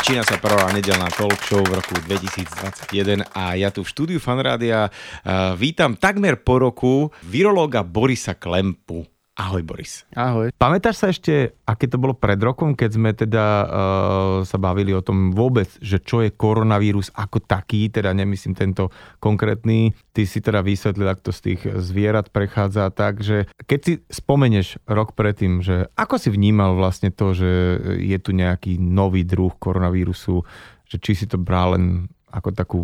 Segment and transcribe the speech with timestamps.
[0.00, 4.88] Začína sa prvá nedelná talk show v roku 2021 a ja tu v štúdiu Fanrádia
[4.88, 9.04] uh, vítam takmer po roku virológa Borisa Klempu.
[9.40, 10.04] Ahoj Boris.
[10.12, 10.52] Ahoj.
[10.60, 13.68] Pamätáš sa ešte, aké to bolo pred rokom, keď sme teda uh,
[14.44, 19.96] sa bavili o tom vôbec, že čo je koronavírus ako taký, teda nemyslím tento konkrétny.
[20.12, 24.84] Ty si teda vysvetlil, ak to z tých zvierat prechádza tak, že keď si spomeneš
[24.84, 30.44] rok predtým, že ako si vnímal vlastne to, že je tu nejaký nový druh koronavírusu,
[30.84, 32.80] že či si to bral len ako takú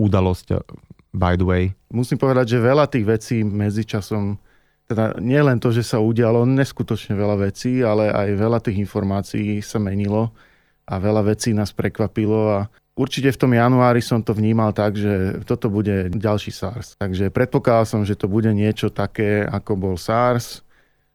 [0.00, 0.64] udalosť
[1.12, 1.64] by the way?
[1.92, 4.47] Musím povedať, že veľa tých vecí medzičasom
[4.88, 9.60] teda nie len to, že sa udialo neskutočne veľa vecí, ale aj veľa tých informácií
[9.60, 10.32] sa menilo
[10.88, 12.60] a veľa vecí nás prekvapilo a
[12.96, 16.96] určite v tom januári som to vnímal tak, že toto bude ďalší SARS.
[16.96, 20.64] Takže predpokladal som, že to bude niečo také, ako bol SARS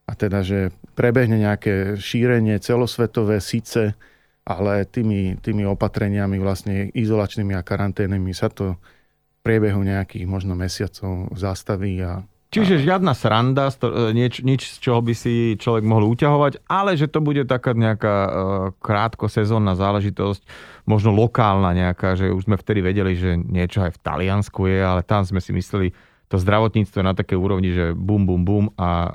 [0.05, 3.97] a teda, že prebehne nejaké šírenie celosvetové síce,
[4.45, 11.33] ale tými, tými opatreniami vlastne izolačnými a karanténnymi sa to v priebehu nejakých možno mesiacov
[11.33, 12.21] zastaví a
[12.53, 17.09] Čiže žiadna sranda, e, nič, nič, z čoho by si človek mohol uťahovať, ale že
[17.09, 18.29] to bude taká nejaká uh,
[18.77, 20.45] krátko sezónna záležitosť,
[20.85, 25.01] možno lokálna nejaká, že už sme vtedy vedeli, že niečo aj v Taliansku je, ale
[25.01, 25.97] tam sme si mysleli,
[26.33, 29.13] to zdravotníctvo je na také úrovni, že bum, bum, bum a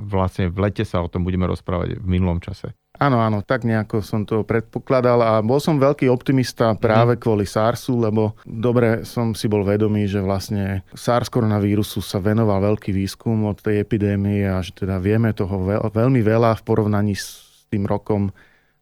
[0.00, 2.72] vlastne v lete sa o tom budeme rozprávať v minulom čase.
[2.96, 7.20] Áno, áno, tak nejako som to predpokladal a bol som veľký optimista práve mm.
[7.20, 12.96] kvôli SARSu, lebo dobre som si bol vedomý, že vlastne SARS koronavírusu sa venoval veľký
[12.96, 17.44] výskum od tej epidémie a že teda vieme toho veľ, veľmi veľa v porovnaní s
[17.68, 18.32] tým rokom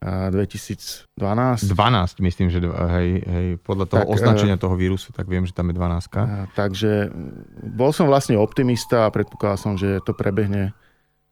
[0.06, 1.10] 2012.
[1.16, 5.70] 12, myslím, že hej, hej, podľa toho tak, označenia toho vírusu, tak viem, že tam
[5.70, 6.54] je 12.
[6.54, 7.10] Takže
[7.74, 10.70] bol som vlastne optimista a predpokladal som, že to prebehne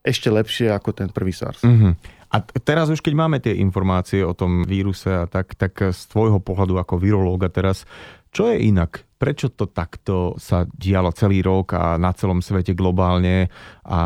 [0.05, 1.65] ešte lepšie ako ten prvý SARS.
[1.65, 1.93] Mm-hmm.
[2.35, 6.43] A teraz už keď máme tie informácie o tom víruse a tak, tak z tvojho
[6.43, 7.87] pohľadu ako virológa teraz,
[8.35, 9.07] čo je inak?
[9.25, 13.49] Prečo to takto sa dialo celý rok a na celom svete globálne
[13.89, 14.01] a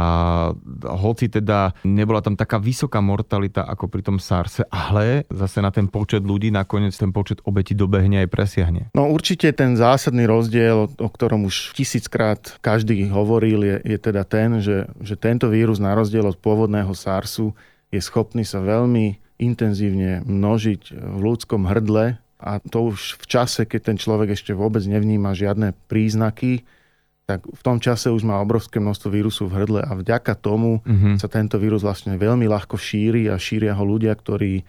[0.86, 5.90] hoci teda nebola tam taká vysoká mortalita ako pri tom SARSe, ale zase na ten
[5.90, 8.94] počet ľudí nakoniec ten počet obetí dobehne aj presiahne.
[8.94, 14.62] No určite ten zásadný rozdiel, o ktorom už tisíckrát každý hovoril, je, je teda ten,
[14.62, 17.58] že, že tento vírus na rozdiel od pôvodného SARSu
[17.90, 23.80] je schopný sa veľmi intenzívne množiť v ľudskom hrdle a to už v čase, keď
[23.92, 26.62] ten človek ešte vôbec nevníma žiadne príznaky,
[27.28, 31.20] tak v tom čase už má obrovské množstvo vírusu v hrdle a vďaka tomu mm-hmm.
[31.20, 34.64] sa tento vírus vlastne veľmi ľahko šíri a šíria ho ľudia, ktorí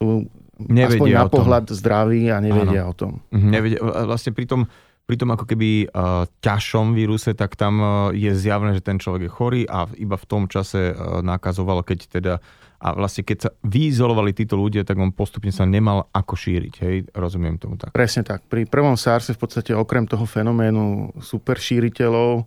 [0.00, 0.24] sú
[0.56, 2.90] nevedia aspoň na pohľad zdraví a nevedia Áno.
[2.90, 3.12] o tom.
[3.28, 3.50] Mm-hmm.
[3.52, 4.60] Nevedia, vlastne pri tom,
[5.04, 9.28] pri tom ako keby uh, ťažšom víruse, tak tam uh, je zjavné, že ten človek
[9.28, 12.34] je chorý a iba v tom čase uh, nakazoval, keď teda
[12.78, 16.74] a vlastne keď sa vyizolovali títo ľudia, tak on postupne sa nemal ako šíriť.
[16.78, 16.96] Hej?
[17.10, 17.90] Rozumiem tomu tak.
[17.90, 18.46] Presne tak.
[18.46, 22.46] Pri prvom SARSe v podstate okrem toho fenoménu super šíriteľov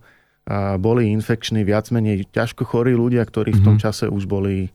[0.79, 3.83] boli infekční viac menej ťažko chorí ľudia, ktorí v tom mhm.
[3.83, 4.71] čase už boli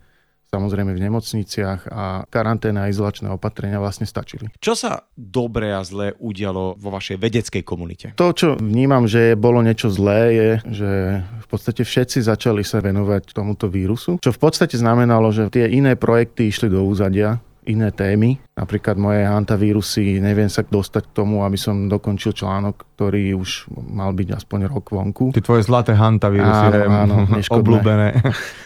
[0.51, 4.49] samozrejme v nemocniciach a karanténa a izolačné opatrenia vlastne stačili.
[4.63, 8.07] Čo sa dobre a zlé udialo vo vašej vedeckej komunite?
[8.17, 10.91] To, čo vnímam, že bolo niečo zlé, je, že
[11.23, 15.99] v podstate všetci začali sa venovať tomuto vírusu, čo v podstate znamenalo, že tie iné
[15.99, 18.39] projekty išli do úzadia, iné témy.
[18.55, 24.15] Napríklad moje hantavírusy, neviem sa dostať k tomu, aby som dokončil článok, ktorý už mal
[24.15, 25.35] byť aspoň rok vonku.
[25.35, 28.09] Tie tvoje zlaté hantavírusy, áno, áno, obľúbené.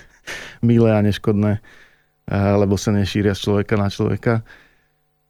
[0.60, 1.58] milé a neškodné,
[2.30, 4.34] lebo sa nešíria z človeka na človeka.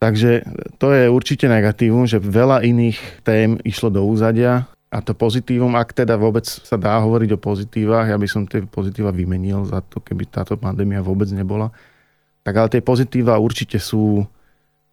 [0.01, 0.49] Takže
[0.81, 5.93] to je určite negatívum, že veľa iných tém išlo do úzadia a to pozitívum, ak
[5.93, 10.01] teda vôbec sa dá hovoriť o pozitívach, ja by som tie pozitíva vymenil za to,
[10.01, 11.69] keby táto pandémia vôbec nebola.
[12.41, 14.25] Tak ale tie pozitíva určite sú,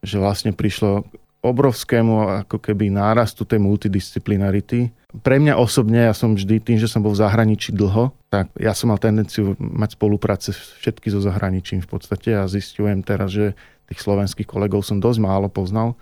[0.03, 1.07] že vlastne prišlo
[1.39, 4.91] obrovskému ako keby nárastu tej multidisciplinarity.
[5.07, 8.75] Pre mňa osobne, ja som vždy tým, že som bol v zahraničí dlho, tak ja
[8.75, 13.55] som mal tendenciu mať spolupráce všetky so zahraničím v podstate a zistujem teraz, že
[13.87, 15.95] tých slovenských kolegov som dosť málo poznal,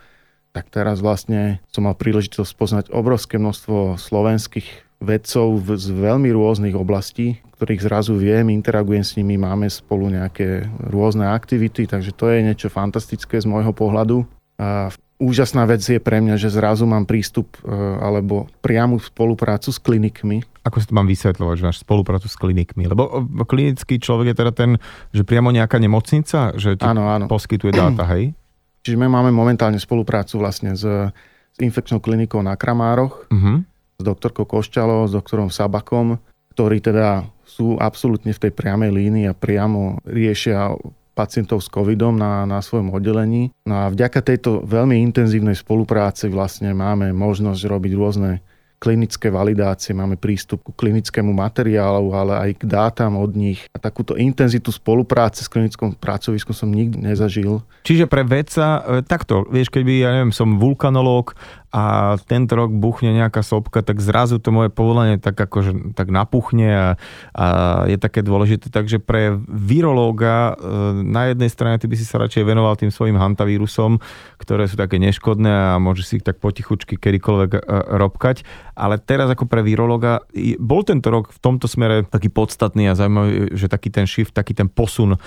[0.50, 4.66] tak teraz vlastne som mal príležitosť poznať obrovské množstvo slovenských
[4.98, 11.30] vedcov z veľmi rôznych oblastí, ktorých zrazu viem, interagujem s nimi, máme spolu nejaké rôzne
[11.30, 14.26] aktivity, takže to je niečo fantastické z môjho pohľadu.
[14.56, 19.78] A úžasná vec je pre mňa, že zrazu mám prístup e, alebo priamu spoluprácu s
[19.80, 20.44] klinikmi.
[20.64, 22.84] Ako si to mám vysvetľovať, že máš spoluprácu s klinikmi?
[22.88, 24.70] Lebo e, klinický človek je teda ten,
[25.16, 27.26] že priamo nejaká nemocnica, že ti áno, áno.
[27.28, 28.36] poskytuje dáta, hej?
[28.84, 33.66] Čiže my máme momentálne spoluprácu vlastne s, s infekčnou klinikou na Kramároch, uh-huh.
[33.98, 36.22] s doktorkou Košťalo, s doktorom Sabakom,
[36.54, 40.70] ktorí teda sú absolútne v tej priamej línii a priamo riešia
[41.16, 43.48] pacientov s covidom na, na svojom oddelení.
[43.64, 48.44] No a vďaka tejto veľmi intenzívnej spolupráci vlastne máme možnosť robiť rôzne
[48.76, 53.64] klinické validácie, máme prístup ku klinickému materiálu, ale aj k dátam od nich.
[53.72, 57.64] A takúto intenzitu spolupráce s klinickom pracoviskom som nikdy nezažil.
[57.88, 61.32] Čiže pre vedca, e, takto, vieš, keby, ja neviem, som vulkanológ
[61.76, 66.72] a tento rok buchne nejaká sopka, tak zrazu to moje povolanie tak akože tak napuchne
[66.72, 66.88] a,
[67.36, 67.46] a
[67.84, 68.72] je také dôležité.
[68.72, 73.20] Takže pre virológa e, na jednej strane ty by si sa radšej venoval tým svojim
[73.20, 74.00] hantavírusom,
[74.40, 77.60] ktoré sú také neškodné a môže si ich tak potichučky kedykoľvek e,
[78.00, 78.48] robkať.
[78.76, 80.20] Ale teraz ako pre virológa
[80.60, 84.52] bol tento rok v tomto smere taký podstatný a zaujímavý, že taký ten shift, taký
[84.52, 85.18] ten posun e,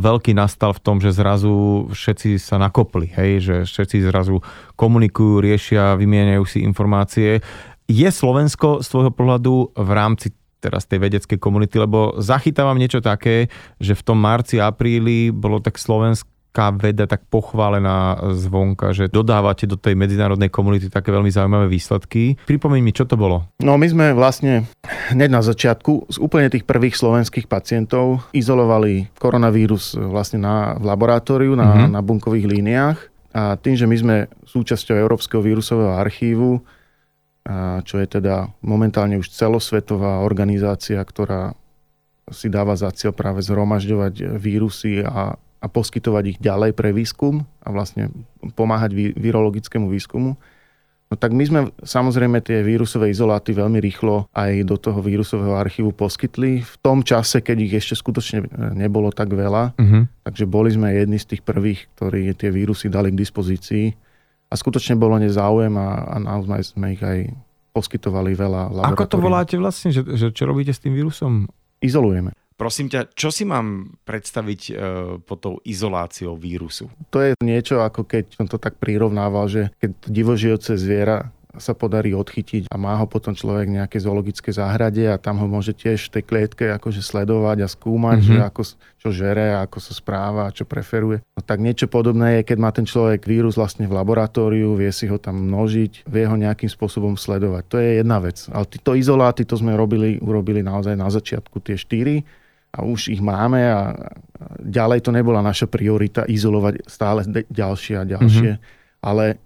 [0.00, 4.40] veľký nastal v tom, že zrazu všetci sa nakopli, hej, že všetci zrazu
[4.80, 7.44] komunikujú, riešia vymieňajú si informácie.
[7.84, 13.48] Je Slovensko z tvojho pohľadu v rámci teraz tej vedeckej komunity, lebo zachytávam niečo také,
[13.80, 15.80] že v tom marci, apríli bolo tak
[16.50, 22.36] slovenská veda tak pochválená zvonka, že dodávate do tej medzinárodnej komunity také veľmi zaujímavé výsledky.
[22.46, 23.46] Pripomeň mi, čo to bolo?
[23.62, 24.66] No my sme vlastne
[25.14, 31.54] hneď na začiatku z úplne tých prvých slovenských pacientov izolovali koronavírus vlastne na, v laboratóriu,
[31.54, 31.94] na, mm-hmm.
[31.94, 32.98] na bunkových líniách
[33.30, 36.58] a tým, že my sme súčasťou Európskeho vírusového archívu,
[37.46, 41.54] a čo je teda momentálne už celosvetová organizácia, ktorá
[42.30, 47.68] si dáva za cieľ práve zhromažďovať vírusy a, a poskytovať ich ďalej pre výskum a
[47.68, 48.08] vlastne
[48.56, 50.40] pomáhať virologickému výskumu,
[51.10, 55.90] No tak my sme samozrejme tie vírusové izoláty veľmi rýchlo aj do toho vírusového archívu
[55.90, 56.62] poskytli.
[56.62, 58.46] V tom čase, keď ich ešte skutočne
[58.78, 59.74] nebolo tak veľa.
[59.74, 60.06] Uh-huh.
[60.22, 63.90] Takže boli sme jedni z tých prvých, ktorí tie vírusy dali k dispozícii.
[64.50, 67.26] A skutočne bolo nezáujem a, a naozaj sme ich aj
[67.74, 68.70] poskytovali veľa.
[68.94, 71.50] Ako to voláte vlastne, že, že čo robíte s tým vírusom?
[71.82, 72.30] Izolujeme.
[72.60, 74.72] Prosím ťa, čo si mám predstaviť e,
[75.24, 76.92] pod tou izoláciou vírusu?
[77.08, 82.14] To je niečo ako keď som to tak prirovnával, že keď divožijúce zviera sa podarí
[82.14, 86.06] odchytiť a má ho potom človek v nejakej zoologické záhrade a tam ho môže tiež
[86.06, 88.38] v tej klietke akože sledovať a skúmať, mm-hmm.
[88.38, 88.62] že ako,
[89.02, 91.24] čo žere, ako sa správa, čo preferuje.
[91.34, 95.10] No tak niečo podobné je, keď má ten človek vírus vlastne v laboratóriu, vie si
[95.10, 97.62] ho tam množiť, vie ho nejakým spôsobom sledovať.
[97.66, 98.46] To je jedna vec.
[98.52, 102.22] Ale títo izoláty, to sme robili, urobili naozaj na začiatku tie štyri
[102.70, 103.80] a už ich máme a
[104.62, 108.52] ďalej to nebola naša priorita izolovať stále ďalšie a ďalšie.
[108.56, 109.02] Mm-hmm.
[109.02, 109.36] Ale e,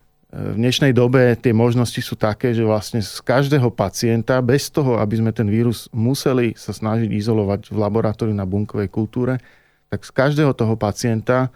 [0.52, 5.24] v dnešnej dobe tie možnosti sú také, že vlastne z každého pacienta, bez toho, aby
[5.24, 9.40] sme ten vírus museli sa snažiť izolovať v laboratóriu na bunkovej kultúre,
[9.88, 11.48] tak z každého toho pacienta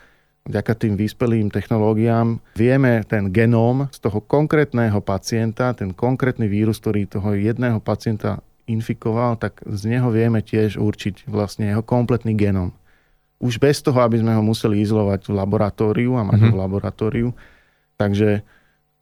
[0.49, 7.05] vďaka tým vyspelým technológiám vieme ten genóm z toho konkrétneho pacienta, ten konkrétny vírus, ktorý
[7.05, 12.77] toho jedného pacienta infikoval, tak z neho vieme tiež určiť vlastne jeho kompletný genom.
[13.41, 16.53] Už bez toho, aby sme ho museli izolovať v laboratóriu a mať mm-hmm.
[16.53, 17.29] ho v laboratóriu.
[17.97, 18.45] Takže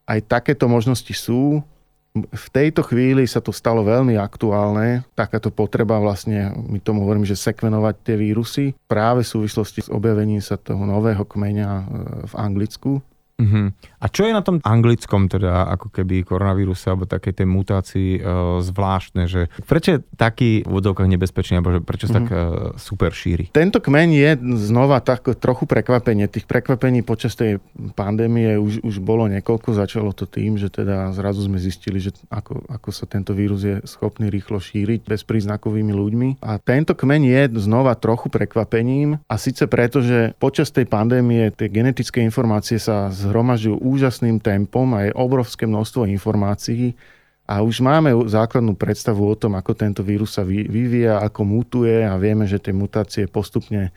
[0.06, 1.60] aj takéto možnosti sú.
[2.16, 7.36] V tejto chvíli sa to stalo veľmi aktuálne, takáto potreba vlastne, my tomu hovorím, že
[7.36, 11.84] sekvenovať tie vírusy práve v súvislosti s objavením sa toho nového kmeňa e,
[12.24, 13.04] v Anglicku,
[13.36, 13.68] Uh-huh.
[14.06, 18.21] A čo je na tom anglickom teda ako keby koronavíruse alebo takej tej mutácii e,
[18.64, 22.35] zvláštne, že prečo je taký v úvodzovkách nebezpečný alebo že prečo sa tak e,
[22.80, 23.52] super šíri?
[23.52, 24.30] Tento kmeň je
[24.71, 26.30] znova tak trochu prekvapenie.
[26.30, 27.61] Tých prekvapení počas tej
[27.99, 29.75] pandémie už, už bolo niekoľko.
[29.75, 33.83] Začalo to tým, že teda zrazu sme zistili, že ako, ako sa tento vírus je
[33.85, 36.28] schopný rýchlo šíriť bezpríznakovými ľuďmi.
[36.47, 41.66] A tento kmeň je znova trochu prekvapením a síce preto, že počas tej pandémie tie
[41.66, 46.93] genetické informácie sa z zhromažďujú úžasným tempom a je obrovské množstvo informácií.
[47.47, 52.19] A už máme základnú predstavu o tom, ako tento vírus sa vyvíja, ako mutuje a
[52.21, 53.95] vieme, že tie mutácie postupne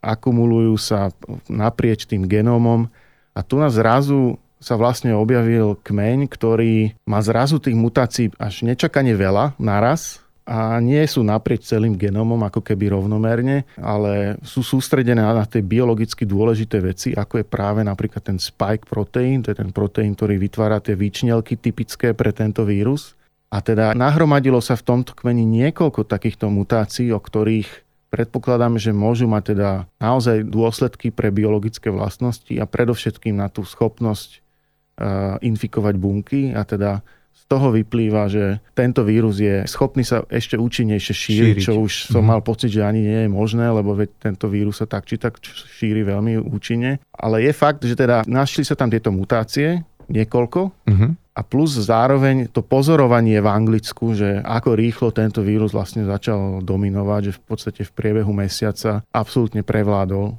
[0.00, 1.10] akumulujú sa
[1.50, 2.86] naprieč tým genómom.
[3.34, 9.12] A tu nás zrazu sa vlastne objavil kmeň, ktorý má zrazu tých mutácií až nečakane
[9.12, 15.48] veľa naraz a nie sú naprieč celým genomom ako keby rovnomerne, ale sú sústredené na
[15.48, 20.12] tie biologicky dôležité veci, ako je práve napríklad ten spike proteín, to je ten proteín,
[20.12, 23.16] ktorý vytvára tie výčnelky typické pre tento vírus.
[23.48, 29.24] A teda nahromadilo sa v tomto kmeni niekoľko takýchto mutácií, o ktorých predpokladáme, že môžu
[29.26, 36.54] mať teda naozaj dôsledky pre biologické vlastnosti a predovšetkým na tú schopnosť uh, infikovať bunky
[36.54, 37.02] a teda
[37.34, 41.64] z toho vyplýva, že tento vírus je schopný sa ešte účinnejšie šíriť, šíriť.
[41.66, 42.30] čo už som mm.
[42.30, 45.42] mal pocit, že ani nie je možné, lebo veď tento vírus sa tak či tak
[45.44, 47.02] šíri veľmi účinne.
[47.12, 51.10] Ale je fakt, že teda našli sa tam tieto mutácie, niekoľko, mm-hmm.
[51.36, 57.20] a plus zároveň to pozorovanie v Anglicku, že ako rýchlo tento vírus vlastne začal dominovať,
[57.28, 60.36] že v podstate v priebehu mesiaca absolútne prevládol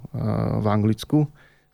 [0.62, 1.26] v Anglicku.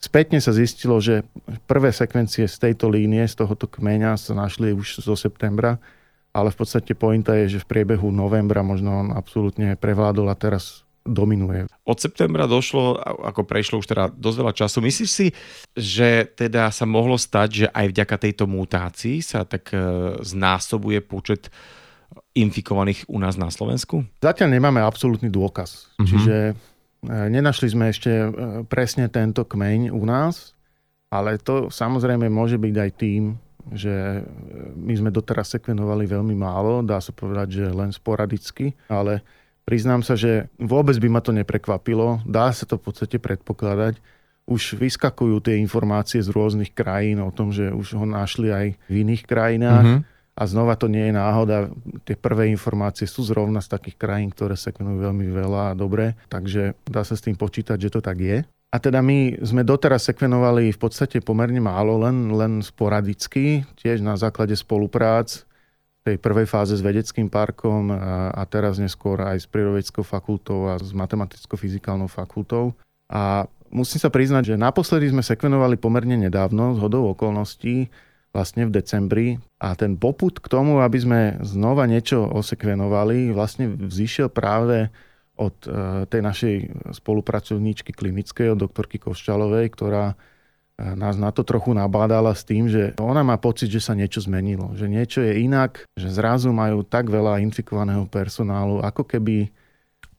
[0.01, 1.21] Spätne sa zistilo, že
[1.69, 5.77] prvé sekvencie z tejto línie, z tohoto kmeňa sa našli už zo septembra,
[6.33, 10.81] ale v podstate pointa je, že v priebehu novembra možno on absolútne prevládol a teraz
[11.05, 11.69] dominuje.
[11.85, 14.77] Od septembra došlo, ako prešlo už teda dosť veľa času.
[14.85, 15.27] Myslíš si,
[15.73, 19.77] že teda sa mohlo stať, že aj vďaka tejto mutácii sa tak e,
[20.21, 21.49] znásobuje počet
[22.37, 24.05] infikovaných u nás na Slovensku?
[24.21, 25.89] Zatiaľ nemáme absolútny dôkaz.
[25.97, 26.07] Mm-hmm.
[26.07, 26.35] Čiže
[27.05, 28.27] nenašli sme ešte e,
[28.69, 30.53] presne tento kmeň u nás,
[31.09, 33.23] ale to samozrejme môže byť aj tým,
[33.71, 34.25] že
[34.73, 39.21] my sme doteraz sekvenovali veľmi málo, dá sa povedať, že len sporadicky, ale
[39.61, 42.19] Priznám sa, že vôbec by ma to neprekvapilo.
[42.25, 44.01] Dá sa to v podstate predpokladať.
[44.49, 48.95] Už vyskakujú tie informácie z rôznych krajín o tom, že už ho našli aj v
[49.05, 49.85] iných krajinách.
[49.85, 50.19] Mm-hmm.
[50.31, 51.67] A znova to nie je náhoda.
[52.07, 56.15] Tie prvé informácie sú zrovna z takých krajín, ktoré sekvenujú veľmi veľa a dobre.
[56.31, 58.47] Takže dá sa s tým počítať, že to tak je.
[58.71, 64.15] A teda my sme doteraz sekvenovali v podstate pomerne málo, len, len sporadicky, tiež na
[64.15, 65.43] základe spoluprác
[66.01, 70.79] tej prvej fáze s vedeckým parkom a, a teraz neskôr aj s prírodovedeckou fakultou a
[70.81, 72.73] s matematicko-fyzikálnou fakultou.
[73.11, 77.91] A musím sa priznať, že naposledy sme sekvenovali pomerne nedávno, z hodou okolností,
[78.31, 79.27] vlastne v decembri.
[79.59, 84.91] A ten poput k tomu, aby sme znova niečo osekvenovali, vlastne vzýšiel práve
[85.35, 85.69] od e,
[86.07, 86.55] tej našej
[86.95, 90.15] spolupracovníčky klinickej, od doktorky Koščalovej, ktorá
[90.81, 94.73] nás na to trochu nabádala s tým, že ona má pocit, že sa niečo zmenilo,
[94.73, 99.53] že niečo je inak, že zrazu majú tak veľa infikovaného personálu, ako keby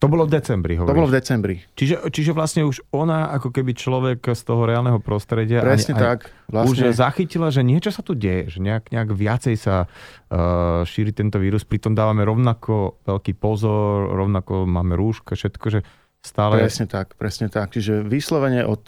[0.02, 0.90] to bolo v decembri, hovoríš.
[0.90, 1.56] To bolo v decembri.
[1.78, 5.62] Čiže, čiže vlastne už ona, ako keby človek z toho reálneho prostredia...
[5.62, 6.18] Presne aj, tak.
[6.50, 6.90] Vlastne...
[6.90, 11.38] Už zachytila, že niečo sa tu deje, že nejak, nejak viacej sa uh, šíri tento
[11.38, 15.87] vírus, pritom dávame rovnako veľký pozor, rovnako máme rúška, všetko, že
[16.18, 16.59] stále...
[16.59, 17.71] Presne tak, presne tak.
[17.71, 18.82] Čiže vyslovene od,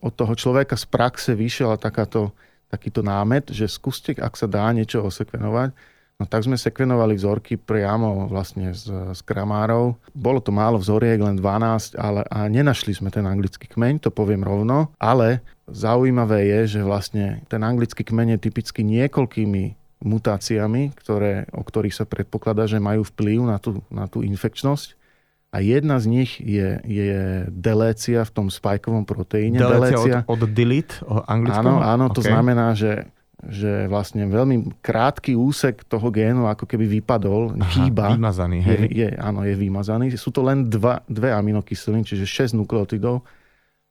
[0.00, 2.32] od toho človeka z praxe vyšiel takáto,
[2.72, 5.95] takýto námet, že skúste, ak sa dá niečo osekvenovať.
[6.16, 10.00] No tak sme sekvenovali vzorky priamo vlastne z, z kramárov.
[10.16, 14.40] Bolo to málo vzoriek, len 12, ale a nenašli sme ten anglický kmeň, to poviem
[14.40, 14.88] rovno.
[14.96, 19.76] Ale zaujímavé je, že vlastne ten anglický kmeň je typicky niekoľkými
[20.08, 24.96] mutáciami, ktoré, o ktorých sa predpokladá, že majú vplyv na tú, na tú infekčnosť
[25.56, 29.56] a jedna z nich je, je delécia v tom spajkovom proteíne.
[29.56, 31.80] Delécia, od, od delete, o anglickom?
[31.80, 32.16] Áno, áno, okay.
[32.18, 33.08] to znamená, že
[33.44, 38.16] že vlastne veľmi krátky úsek toho génu ako keby vypadol, Aha, chýba.
[38.16, 38.88] Vymazaný, hej.
[38.88, 40.16] Je, je, áno, je vymazaný.
[40.16, 43.20] Sú to len dva, dve aminokyseliny, čiže 6 nukleotidov.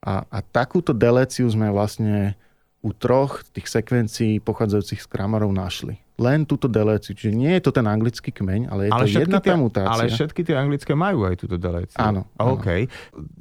[0.02, 2.34] A, a takúto deléciu sme vlastne
[2.82, 7.12] u troch tých sekvencií pochádzajúcich z kramarov našli len túto deléciu.
[7.12, 9.92] Čiže nie je to ten anglický kmeň, ale je ale to jedna tie, mutácia.
[9.92, 12.00] Ale všetky tie anglické majú aj túto deléciu.
[12.00, 12.28] Áno.
[12.40, 12.88] OK.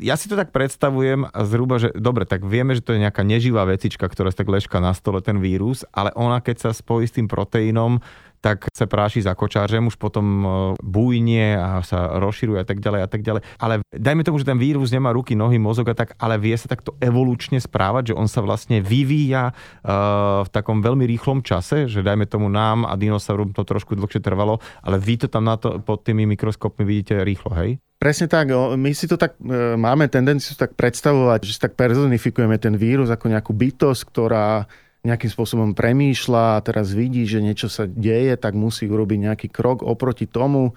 [0.02, 3.62] Ja si to tak predstavujem zhruba, že dobre, tak vieme, že to je nejaká neživá
[3.66, 7.14] vecička, ktorá sa tak ležka na stole, ten vírus, ale ona keď sa spojí s
[7.14, 8.02] tým proteínom,
[8.44, 10.46] tak sa práši za kočářem, už potom e,
[10.84, 13.40] bujnie a sa rozširuje a tak ďalej a tak ďalej.
[13.56, 16.68] Ale dajme tomu, že ten vírus nemá ruky, nohy, mozog a tak, ale vie sa
[16.68, 22.04] takto evolučne správať, že on sa vlastne vyvíja uh, v takom veľmi rýchlom čase, že
[22.04, 25.80] dajme tomu nám a dinosaurom to trošku dlhšie trvalo, ale vy to tam na to
[25.80, 27.80] pod tými mikroskopmi vidíte rýchlo, hej?
[27.96, 28.52] Presne tak.
[28.76, 33.08] My si to tak, e, máme tendenciu tak predstavovať, že si tak personifikujeme ten vírus
[33.08, 34.68] ako nejakú bytosť, ktorá
[35.04, 39.84] nejakým spôsobom premýšľa a teraz vidí, že niečo sa deje, tak musí urobiť nejaký krok
[39.84, 40.72] oproti tomu.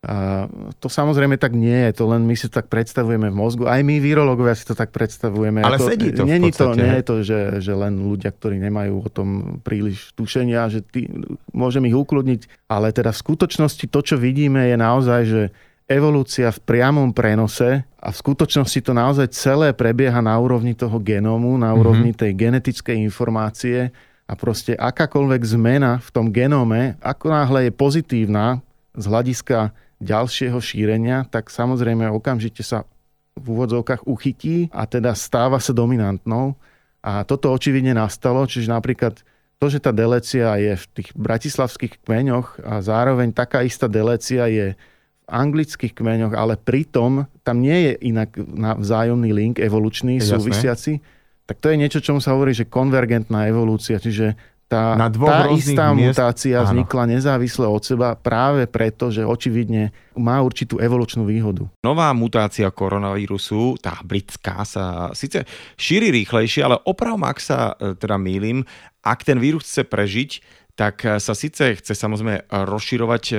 [0.00, 0.48] A
[0.80, 3.68] to samozrejme tak nie je, to len my si to tak predstavujeme v mozgu.
[3.68, 5.60] Aj my, virológovia, si to tak predstavujeme.
[5.60, 6.72] Ale to, sedí to nie, v podstate.
[6.72, 9.28] To, nie je to, že, že len ľudia, ktorí nemajú o tom
[9.60, 11.04] príliš tušenia, že ty,
[11.52, 12.64] môžem ich ukludniť.
[12.72, 15.42] Ale teda v skutočnosti to, čo vidíme, je naozaj, že
[15.90, 21.58] evolúcia v priamom prenose a v skutočnosti to naozaj celé prebieha na úrovni toho genómu,
[21.58, 22.22] na úrovni mm-hmm.
[22.22, 23.90] tej genetickej informácie
[24.30, 28.62] a proste akákoľvek zmena v tom genóme, ako náhle je pozitívna
[28.94, 32.86] z hľadiska ďalšieho šírenia, tak samozrejme okamžite sa
[33.34, 36.54] v úvodzovkách uchytí a teda stáva sa dominantnou.
[37.00, 39.24] A toto očividne nastalo, čiže napríklad
[39.60, 44.72] to, že tá delécia je v tých bratislavských kmeňoch a zároveň taká istá delécia je
[45.30, 48.34] anglických kmeňoch, ale pritom tam nie je inak
[48.82, 50.34] vzájomný link evolučný, Jasné.
[50.36, 50.92] súvisiaci,
[51.46, 54.38] tak to je niečo, čomu sa hovorí, že konvergentná evolúcia, čiže
[54.70, 56.14] tá, Na tá istá miest...
[56.14, 56.70] mutácia Áno.
[56.70, 61.66] vznikla nezávisle od seba práve preto, že očividne má určitú evolučnú výhodu.
[61.82, 65.42] Nová mutácia koronavírusu, tá britská, sa síce
[65.74, 68.62] šíri rýchlejšie, ale opravom, ak sa e, teda mýlim,
[69.02, 70.30] ak ten vírus chce prežiť,
[70.80, 73.34] tak sa síce chce samozrejme rozširovať e,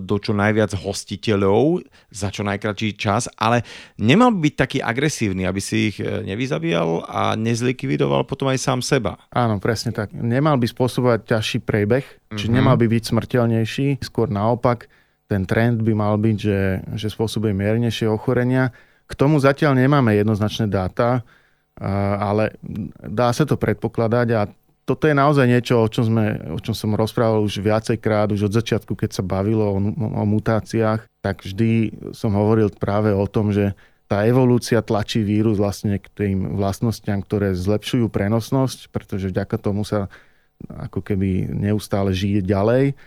[0.00, 3.60] do čo najviac hostiteľov za čo najkračší čas, ale
[4.00, 9.20] nemal by byť taký agresívny, aby si ich nevyzabíjal a nezlikvidoval potom aj sám seba.
[9.28, 10.16] Áno, presne tak.
[10.16, 12.56] Nemal by spôsobovať ťažší priebeh, či mm-hmm.
[12.56, 14.88] nemal by byť smrteľnejší, skôr naopak
[15.28, 16.60] ten trend by mal byť, že,
[16.96, 18.74] že spôsobuje miernejšie ochorenia.
[19.06, 21.22] K tomu zatiaľ nemáme jednoznačné dáta,
[22.18, 22.58] ale
[22.98, 24.50] dá sa to predpokladať a
[24.90, 28.56] toto je naozaj niečo, o čom, sme, o čom som rozprával už viacejkrát, už od
[28.58, 33.78] začiatku, keď sa bavilo o, o mutáciách, tak vždy som hovoril práve o tom, že
[34.10, 40.10] tá evolúcia tlačí vírus vlastne k tým vlastnostiam, ktoré zlepšujú prenosnosť, pretože vďaka tomu sa
[40.66, 42.98] ako keby neustále žije ďalej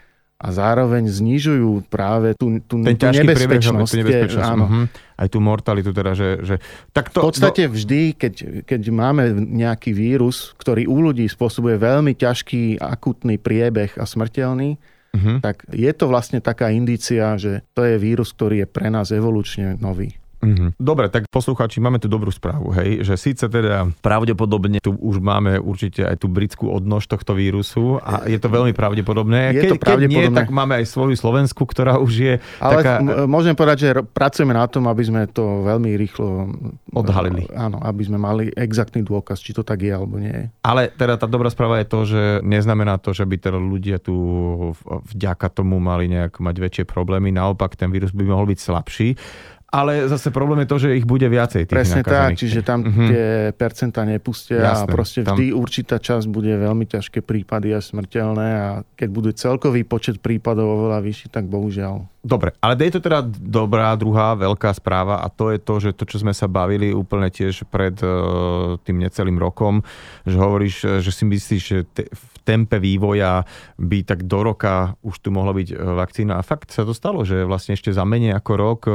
[0.44, 3.92] a zároveň znižujú práve tú, tú, Ten tú nebezpečnosť.
[3.96, 4.66] Tú nebezpečnosť áno.
[4.68, 4.86] Uh-huh.
[5.16, 6.44] Aj tú mortalitu teda, že...
[6.44, 6.56] že
[6.92, 7.72] tak to, v podstate no...
[7.72, 8.34] vždy, keď,
[8.68, 14.76] keď máme nejaký vírus, ktorý u ľudí spôsobuje veľmi ťažký akutný priebeh a smrteľný,
[15.16, 15.40] uh-huh.
[15.40, 19.80] tak je to vlastne taká indícia, že to je vírus, ktorý je pre nás evolučne
[19.80, 20.12] nový.
[20.44, 20.70] Mm-hmm.
[20.76, 25.56] Dobre, tak poslucháči, máme tu dobrú správu, hej, že síce teda pravdepodobne tu už máme
[25.58, 29.56] určite aj tú britskú odnož tohto vírusu a je to veľmi pravdepodobné.
[29.56, 30.28] Je to keď, pravdepodobné.
[30.28, 33.00] Keď nie, tak máme aj svoju Slovensku, ktorá už je Ale taká...
[33.24, 36.52] môžem povedať, že pracujeme na tom, aby sme to veľmi rýchlo
[36.92, 37.48] odhalili.
[37.56, 40.52] Áno, aby sme mali exaktný dôkaz, či to tak je alebo nie.
[40.62, 44.16] Ale teda tá dobrá správa je to, že neznamená to, že by teda ľudia tu
[44.84, 47.32] vďaka tomu mali nejak mať väčšie problémy.
[47.32, 49.08] Naopak, ten vírus by mohol byť slabší.
[49.74, 53.08] Ale zase problém je to, že ich bude viacej tých Presne tak, čiže tam mm-hmm.
[53.10, 53.26] tie
[53.58, 55.58] percentá nepustia Jasné, a proste vždy tam...
[55.58, 61.02] určitá časť bude veľmi ťažké prípady a smrteľné a keď bude celkový počet prípadov oveľa
[61.02, 62.06] vyšší, tak bohužiaľ.
[62.22, 66.06] Dobre, ale je to teda dobrá druhá veľká správa a to je to, že to,
[66.06, 69.82] čo sme sa bavili úplne tiež pred uh, tým necelým rokom,
[70.22, 73.48] že hovoríš, že si myslíš, že te, v tempe vývoja
[73.80, 76.38] by tak do roka už tu mohla byť e, vakcína.
[76.38, 78.92] A fakt sa to stalo, že vlastne ešte za menej ako rok e,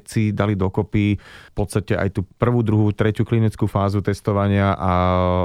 [0.00, 4.92] vedci dali dokopy v podstate aj tú prvú, druhú, tretiu klinickú fázu testovania a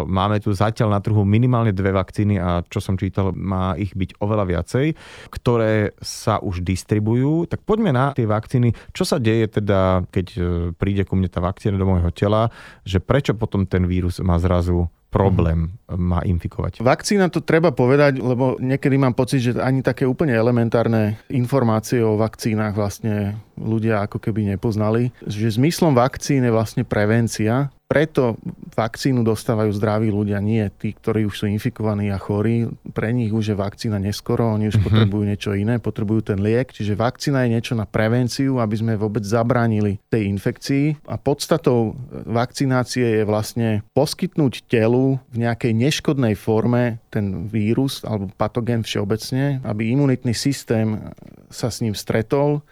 [0.08, 4.24] máme tu zatiaľ na trhu minimálne dve vakcíny a čo som čítal, má ich byť
[4.24, 4.86] oveľa viacej,
[5.28, 7.52] ktoré sa už distribujú.
[7.52, 8.72] Tak poďme na tie vakcíny.
[8.96, 10.42] Čo sa deje teda, keď e,
[10.72, 12.48] príde ku mne tá vakcína do môjho tela,
[12.88, 16.84] že prečo potom ten vírus má zrazu problém má infikovať.
[16.84, 22.20] Vakcína to treba povedať, lebo niekedy mám pocit, že ani také úplne elementárne informácie o
[22.20, 25.16] vakcínach vlastne ľudia ako keby nepoznali.
[25.24, 28.42] Že zmyslom vakcín je vlastne prevencia preto
[28.74, 32.66] vakcínu dostávajú zdraví ľudia, nie tí, ktorí už sú infikovaní a chorí.
[32.92, 34.86] Pre nich už je vakcína neskoro, oni už mm-hmm.
[34.90, 36.74] potrebujú niečo iné, potrebujú ten liek.
[36.74, 41.06] Čiže vakcína je niečo na prevenciu, aby sme vôbec zabránili tej infekcii.
[41.06, 41.94] A podstatou
[42.26, 49.94] vakcinácie je vlastne poskytnúť telu v nejakej neškodnej forme ten vírus alebo patogen všeobecne, aby
[49.94, 51.14] imunitný systém
[51.54, 52.66] sa s ním stretol,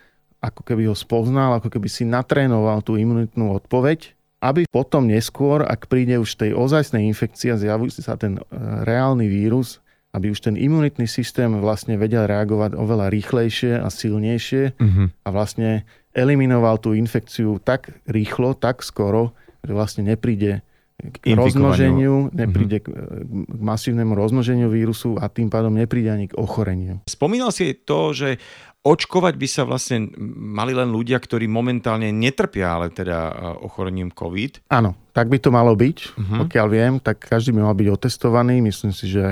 [0.44, 4.12] ako keby ho spoznal, ako keby si natrénoval tú imunitnú odpoveď
[4.44, 8.44] aby potom neskôr, ak príde už tej ozajstnej infekcia, zjaví sa ten e,
[8.84, 9.80] reálny vírus,
[10.12, 15.08] aby už ten imunitný systém vlastne vedel reagovať oveľa rýchlejšie a silnejšie uh-huh.
[15.10, 19.34] a vlastne eliminoval tú infekciu tak rýchlo, tak skoro,
[19.66, 20.62] že vlastne nepríde
[21.02, 23.26] k rozmnoženiu, nepríde uh-huh.
[23.50, 27.02] k masívnemu rozmnoženiu vírusu a tým pádom nepríde ani k ochoreniu.
[27.10, 28.38] Spomínal si to, že
[28.84, 34.68] Očkovať by sa vlastne mali len ľudia, ktorí momentálne netrpia, ale teda e, ochorením COVID.
[34.68, 36.40] Áno, tak by to malo byť, uh-huh.
[36.44, 39.24] pokiaľ viem, tak každý by mal byť otestovaný, myslím si, že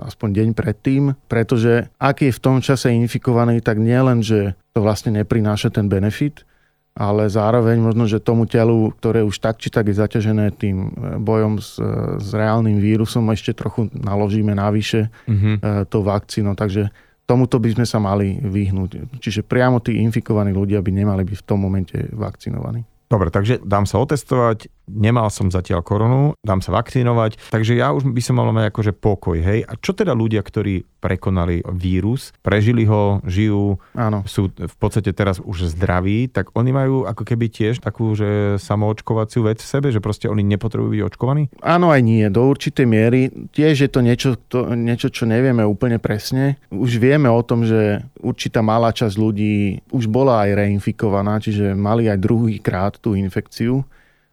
[0.00, 5.12] aspoň deň predtým, pretože ak je v tom čase infikovaný, tak nielen, že to vlastne
[5.12, 6.48] neprináša ten benefit,
[6.96, 11.20] ale zároveň možno, že tomu telu, ktoré už tak či tak je zaťažené tým e,
[11.20, 15.84] bojom s, e, s reálnym vírusom, ešte trochu naložíme navyše uh-huh.
[15.84, 16.56] to vakcíno.
[16.56, 16.88] Takže
[17.26, 19.18] tomuto by sme sa mali vyhnúť.
[19.18, 22.86] Čiže priamo tí infikovaní ľudia by nemali byť v tom momente vakcinovaní.
[23.06, 28.08] Dobre, takže dám sa otestovať, nemal som zatiaľ koronu, dám sa vakcinovať, takže ja už
[28.10, 29.66] by som mal mať akože pokoj, hej.
[29.66, 34.26] A čo teda ľudia, ktorí prekonali vírus, prežili ho, žijú, Áno.
[34.26, 39.46] sú v podstate teraz už zdraví, tak oni majú ako keby tiež takú, že samoočkovaciu
[39.46, 41.42] vec v sebe, že proste oni nepotrebujú byť očkovaní?
[41.62, 43.30] Áno aj nie, do určitej miery.
[43.54, 46.58] Tiež je to niečo, to, niečo, čo nevieme úplne presne.
[46.74, 52.10] Už vieme o tom, že určitá malá časť ľudí už bola aj reinfikovaná, čiže mali
[52.10, 53.86] aj druhý krát tú infekciu.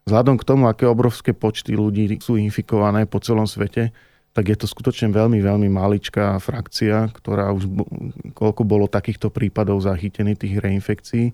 [0.04, 3.96] Vzhľadom k tomu, aké obrovské počty ľudí sú infikované po celom svete,
[4.34, 7.70] tak je to skutočne veľmi, veľmi maličká frakcia, ktorá už,
[8.34, 11.26] koľko bolo takýchto prípadov zachytených tých reinfekcií.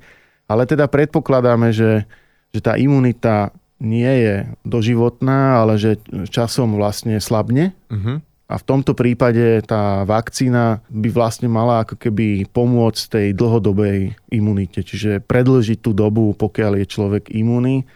[0.52, 2.04] Ale teda predpokladáme, že,
[2.52, 4.36] že tá imunita nie je
[4.68, 5.96] doživotná, ale že
[6.28, 7.72] časom vlastne slabne.
[7.88, 8.20] Uh-huh.
[8.50, 14.84] A v tomto prípade tá vakcína by vlastne mala ako keby pomôcť tej dlhodobej imunite,
[14.84, 17.88] čiže predlžiť tú dobu, pokiaľ je človek imunný.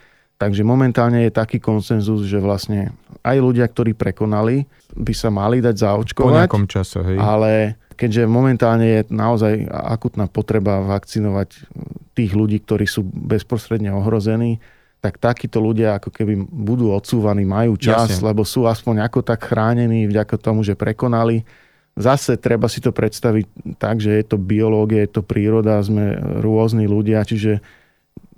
[0.44, 2.92] Takže momentálne je taký konsenzus, že vlastne
[3.24, 6.28] aj ľudia, ktorí prekonali, by sa mali dať zaočkovať.
[6.28, 7.16] Po nejakom čase, hej.
[7.16, 11.64] Ale keďže momentálne je naozaj akutná potreba vakcinovať
[12.12, 14.60] tých ľudí, ktorí sú bezprostredne ohrození,
[15.00, 18.28] tak takíto ľudia ako keby budú odsúvaní, majú čas, Jasne.
[18.28, 21.48] lebo sú aspoň ako tak chránení vďaka tomu, že prekonali.
[21.96, 26.84] Zase treba si to predstaviť tak, že je to biológia, je to príroda, sme rôzni
[26.84, 27.64] ľudia, čiže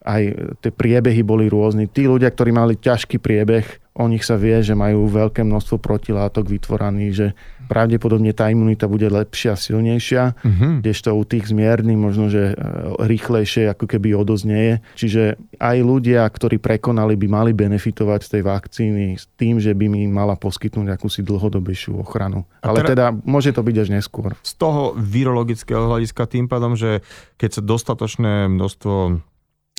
[0.06, 0.24] aj
[0.62, 1.90] tie priebehy boli rôzne.
[1.90, 3.66] Tí ľudia, ktorí mali ťažký priebeh,
[3.96, 7.28] o nich sa vie, že majú veľké množstvo protilátok vytvorených, že
[7.72, 10.84] pravdepodobne tá imunita bude lepšia, silnejšia, uh-huh.
[10.84, 12.56] kdežto u tých zmiernych možno, že e,
[13.02, 14.84] rýchlejšie ako keby odoznieje.
[15.00, 19.88] Čiže aj ľudia, ktorí prekonali, by mali benefitovať z tej vakcíny s tým, že by
[19.90, 22.46] mi mala poskytnúť akúsi dlhodobejšiu ochranu.
[22.62, 24.36] Ale teda, teda môže to byť až neskôr.
[24.44, 27.02] Z toho virologického hľadiska tým pádom, že
[27.40, 29.24] keď sa dostatočné množstvo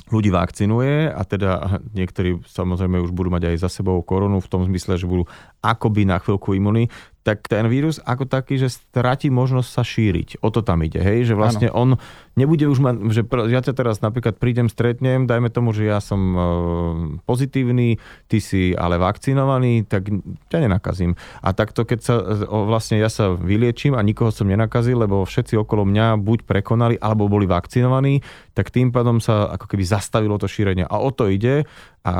[0.07, 4.63] ľudí vakcinuje a teda niektorí samozrejme už budú mať aj za sebou koronu v tom
[4.63, 5.27] zmysle, že budú
[5.67, 6.87] akoby na chvíľku imuní,
[7.27, 10.39] tak ten vírus ako taký, že stratí možnosť sa šíriť.
[10.39, 11.27] O to tam ide, hej?
[11.27, 11.75] Že vlastne ano.
[11.75, 11.89] on
[12.39, 16.21] nebude už mať, že ja ťa teraz napríklad prídem, stretnem, dajme tomu, že ja som
[16.23, 16.39] e,
[17.27, 17.99] pozitívny,
[18.31, 20.07] ty si ale vakcinovaný, tak
[20.47, 21.19] ťa nenakazím.
[21.43, 22.15] A takto, keď sa
[22.47, 27.27] vlastne ja sa vyliečím a nikoho som nenakazil, lebo všetci okolo mňa buď prekonali, alebo
[27.27, 28.23] boli vakcinovaní,
[28.55, 30.87] tak tým pádom sa ako keby zastavilo to šírenie.
[30.87, 31.67] A o to ide
[32.07, 32.13] a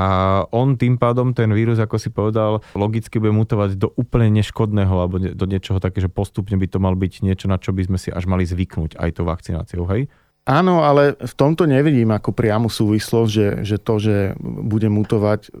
[0.52, 5.16] on tým pádom, ten vírus, ako si povedal, logicky bude mutovať do úplne neškodného alebo
[5.16, 8.12] do niečoho také, že postupne by to mal byť niečo, na čo by sme si
[8.12, 10.12] až mali zvyknúť aj tou vakcináciou, hej?
[10.44, 15.52] Áno, ale v tomto nevidím ako priamu súvislosť, že, že to, že bude mutovať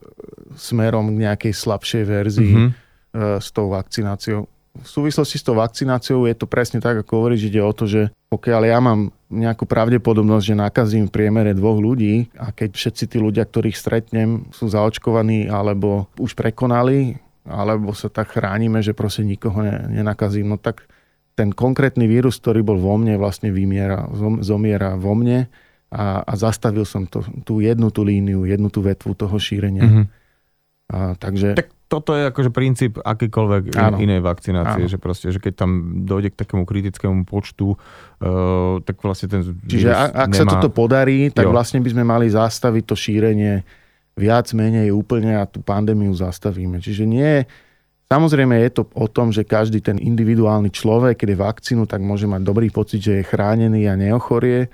[0.56, 3.40] smerom k nejakej slabšej verzii mm-hmm.
[3.40, 7.58] s tou vakcináciou v súvislosti s tou vakcináciou je to presne tak, ako hovoríš, ide
[7.58, 12.48] o to, že pokiaľ ja mám nejakú pravdepodobnosť, že nakazím v priemere dvoch ľudí a
[12.48, 18.80] keď všetci tí ľudia, ktorých stretnem, sú zaočkovaní alebo už prekonali, alebo sa tak chránime,
[18.80, 20.88] že proste nikoho nenakazím, no tak
[21.36, 24.10] ten konkrétny vírus, ktorý bol vo mne, vlastne vymiera,
[24.42, 25.46] zomiera vo mne
[25.88, 29.86] a, a zastavil som to, tú jednu tú líniu, jednu tú vetvu toho šírenia.
[29.86, 30.04] Mm-hmm.
[30.88, 31.54] A, takže...
[31.54, 33.96] Tak toto je akože princíp akýkoľvek Áno.
[33.96, 34.92] inej vakcinácie, Áno.
[34.92, 39.88] že proste, že keď tam dojde k takému kritickému počtu, uh, tak vlastne ten Čiže
[39.96, 40.36] ak, nemá...
[40.36, 41.52] sa toto podarí, tak jo.
[41.56, 43.64] vlastne by sme mali zastaviť to šírenie
[44.20, 46.76] viac menej úplne a tú pandémiu zastavíme.
[46.84, 47.48] Čiže nie,
[48.12, 52.28] samozrejme je to o tom, že každý ten individuálny človek, keď je vakcínu, tak môže
[52.28, 54.68] mať dobrý pocit, že je chránený a neochorie,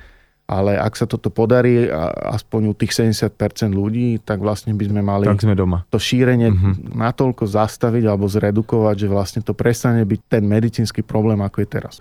[0.44, 1.88] ale ak sa toto podarí,
[2.28, 3.33] aspoň u tých 70%
[3.72, 5.88] ľudí, tak vlastne by sme mali tak sme doma.
[5.88, 6.92] to šírenie uh-huh.
[6.92, 11.94] natoľko zastaviť alebo zredukovať, že vlastne to prestane byť ten medicínsky problém, ako je teraz.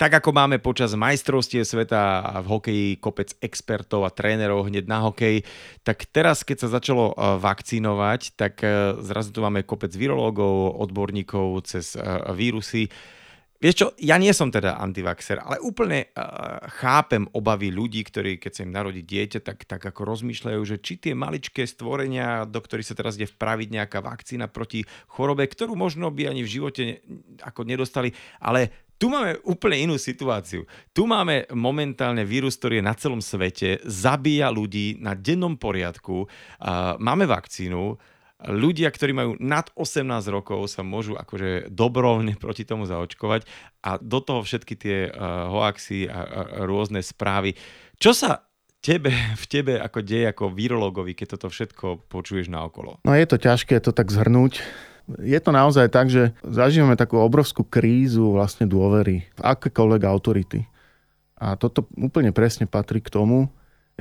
[0.00, 5.44] Tak ako máme počas majstrovstie sveta v hokeji kopec expertov a trénerov hneď na hokej,
[5.84, 11.68] tak teraz, keď sa začalo e, vakcinovať, tak e, zrazu tu máme kopec virológov, odborníkov
[11.68, 12.00] cez e,
[12.32, 12.88] vírusy,
[13.60, 18.52] Vieš čo, ja nie som teda antivaxer, ale úplne uh, chápem obavy ľudí, ktorí keď
[18.56, 22.88] sa im narodí dieťa, tak, tak ako rozmýšľajú, že či tie maličké stvorenia, do ktorých
[22.88, 26.96] sa teraz ide vpraviť nejaká vakcína proti chorobe, ktorú možno by ani v živote ne,
[27.44, 30.64] ako nedostali, ale tu máme úplne inú situáciu.
[30.96, 36.96] Tu máme momentálne vírus, ktorý je na celom svete, zabíja ľudí na dennom poriadku, uh,
[36.96, 38.00] máme vakcínu,
[38.48, 43.44] ľudia, ktorí majú nad 18 rokov sa môžu akože dobrovoľne proti tomu zaočkovať
[43.84, 46.22] a do toho všetky tie uh, hoaxy a, a,
[46.64, 47.56] rôzne správy.
[48.00, 48.48] Čo sa
[48.80, 53.00] tebe, v tebe ako deje ako virologovi, keď toto všetko počuješ na okolo?
[53.04, 54.64] No je to ťažké to tak zhrnúť.
[55.18, 60.70] Je to naozaj tak, že zažívame takú obrovskú krízu vlastne dôvery v akékoľvek autority.
[61.40, 63.50] A toto úplne presne patrí k tomu,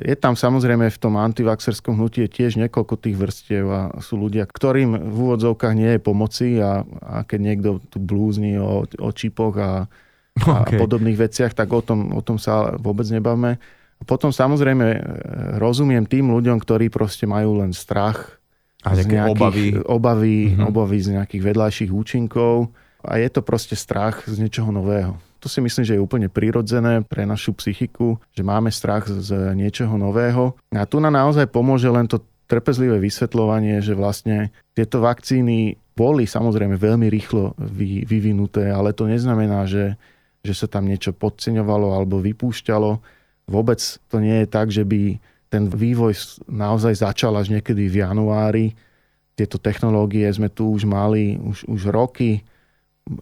[0.01, 4.95] je tam samozrejme v tom antivaxerskom hnutí tiež niekoľko tých vrstiev a sú ľudia, ktorým
[4.95, 9.71] v úvodzovkách nie je pomoci a, a keď niekto tu blúzni o, o čipoch a,
[10.39, 10.77] okay.
[10.77, 13.59] a podobných veciach, tak o tom, o tom sa vôbec nebavme.
[13.99, 14.99] A potom samozrejme e,
[15.59, 18.39] rozumiem tým ľuďom, ktorí proste majú len strach
[18.87, 20.67] a z nejakých obavy, obavy, mm-hmm.
[20.71, 22.71] obavy z nejakých vedľajších účinkov
[23.03, 25.19] a je to proste strach z niečoho nového.
[25.39, 29.95] To si myslím, že je úplne prirodzené pre našu psychiku, že máme strach z niečoho
[29.95, 30.59] nového.
[30.75, 36.75] A tu nám naozaj pomôže len to trpezlivé vysvetľovanie, že vlastne tieto vakcíny boli samozrejme
[36.75, 39.95] veľmi rýchlo vy, vyvinuté, ale to neznamená, že,
[40.41, 42.91] že sa tam niečo podceňovalo alebo vypúšťalo.
[43.47, 48.65] Vôbec to nie je tak, že by ten vývoj naozaj začal až niekedy v januári.
[49.35, 52.43] Tieto technológie sme tu už mali už, už roky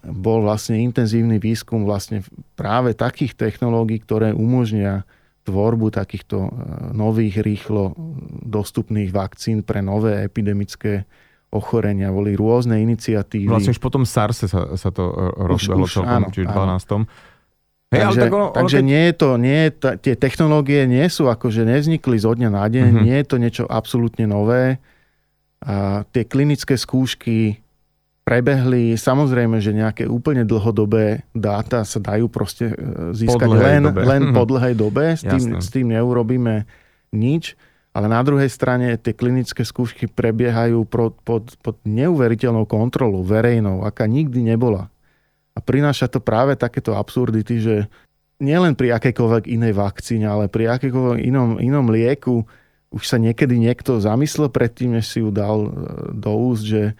[0.04, 2.21] bol vlastne intenzívny výskum vlastne
[2.60, 5.08] práve takých technológií, ktoré umožnia
[5.47, 6.50] tvorbu takýchto e,
[6.91, 7.95] nových, rýchlo
[8.43, 11.08] dostupných vakcín pre nové epidemické
[11.47, 12.12] ochorenia.
[12.12, 13.47] Boli rôzne iniciatívy.
[13.47, 15.08] Vlastne už potom SARS sa, sa to
[15.39, 17.08] rozbehlo celkom, čiže v 12.
[17.88, 18.88] Hej, takže, ale tak ono, takže keď...
[18.91, 22.67] nie je to, nie je ta, tie technológie nie sú akože nevznikli zo dňa na
[22.67, 23.06] deň, mm-hmm.
[23.08, 24.84] nie je to niečo absolútne nové.
[25.63, 27.63] A tie klinické skúšky
[28.28, 34.04] prebehli, samozrejme, že nejaké úplne dlhodobé dáta sa dajú proste e, získať len, dobe.
[34.04, 36.68] len po dlhej dobe, s tým, s tým neurobíme
[37.16, 37.56] nič,
[37.96, 44.04] ale na druhej strane tie klinické skúšky prebiehajú pod, pod, pod neuveriteľnou kontrolou verejnou, aká
[44.12, 44.92] nikdy nebola.
[45.56, 47.76] A prináša to práve takéto absurdity, že
[48.44, 52.44] nielen pri akejkoľvek inej vakcíne, ale pri akejkoľvek inom, inom lieku
[52.92, 55.70] už sa niekedy niekto zamyslel predtým, než si ju dal e,
[56.12, 56.92] do úst, že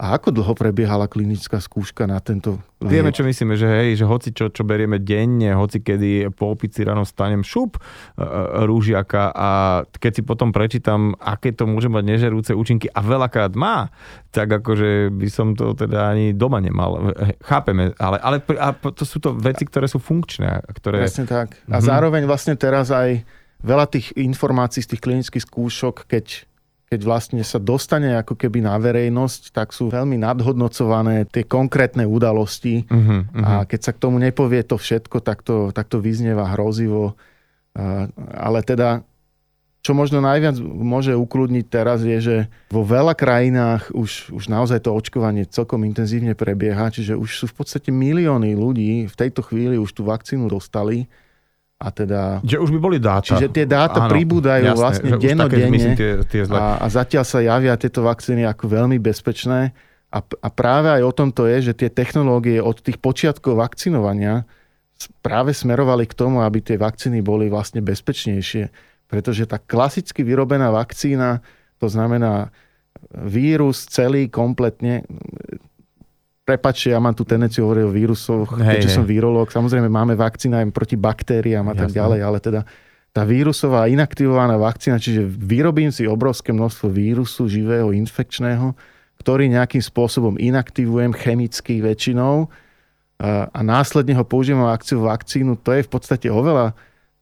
[0.00, 2.88] a ako dlho prebiehala klinická skúška na tento liek?
[2.88, 6.80] Vieme, čo myslíme, že hej, že hoci čo, čo berieme denne, hoci kedy po opici
[6.80, 8.24] ráno stanem šup e, e,
[8.64, 9.48] rúžiaka a
[9.84, 13.92] keď si potom prečítam, aké to môže mať nežerúce účinky a veľakrát má,
[14.32, 17.12] tak akože by som to teda ani doma nemal.
[17.44, 20.64] Chápeme, ale, ale a to sú to veci, ktoré sú funkčné.
[20.80, 21.04] Ktoré...
[21.04, 21.60] Presne tak.
[21.68, 21.84] A mhm.
[21.84, 23.20] zároveň vlastne teraz aj
[23.60, 26.49] veľa tých informácií z tých klinických skúšok, keď
[26.90, 32.82] keď vlastne sa dostane ako keby na verejnosť, tak sú veľmi nadhodnocované tie konkrétne udalosti
[32.82, 33.46] uh-huh, uh-huh.
[33.46, 37.14] a keď sa k tomu nepovie to všetko, tak to, tak to vyznieva hrozivo.
[38.34, 39.06] Ale teda,
[39.86, 42.36] čo možno najviac môže ukludniť teraz je, že
[42.74, 47.54] vo veľa krajinách už, už naozaj to očkovanie celkom intenzívne prebieha, čiže už sú v
[47.54, 51.06] podstate milióny ľudí v tejto chvíli už tú vakcínu dostali
[51.80, 52.44] a teda...
[52.44, 53.32] Že už by boli dáta.
[53.32, 57.72] Čiže tie dáta Áno, pribúdajú jasné, vlastne denodenne tie, tie a, a zatiaľ sa javia
[57.80, 59.72] tieto vakcíny ako veľmi bezpečné.
[60.12, 64.44] A, a práve aj o tom to je, že tie technológie od tých počiatkov vakcinovania
[65.24, 68.68] práve smerovali k tomu, aby tie vakcíny boli vlastne bezpečnejšie.
[69.08, 71.40] Pretože tá klasicky vyrobená vakcína,
[71.80, 72.52] to znamená
[73.24, 75.08] vírus celý kompletne,
[76.50, 78.96] prepačte, ja mám tú tendenciu hovoriť o vírusoch, hej, keďže hej.
[78.98, 79.54] som vírológ.
[79.54, 81.80] Samozrejme máme vakcína aj proti baktériám a Jasne.
[81.86, 82.60] tak ďalej, ale teda
[83.10, 88.74] tá vírusová inaktivovaná vakcína, čiže vyrobím si obrovské množstvo vírusu živého, infekčného,
[89.22, 92.50] ktorý nejakým spôsobom inaktivujem chemicky väčšinou
[93.20, 96.72] a, následne ho použijem akciu vakcínu, to je v podstate oveľa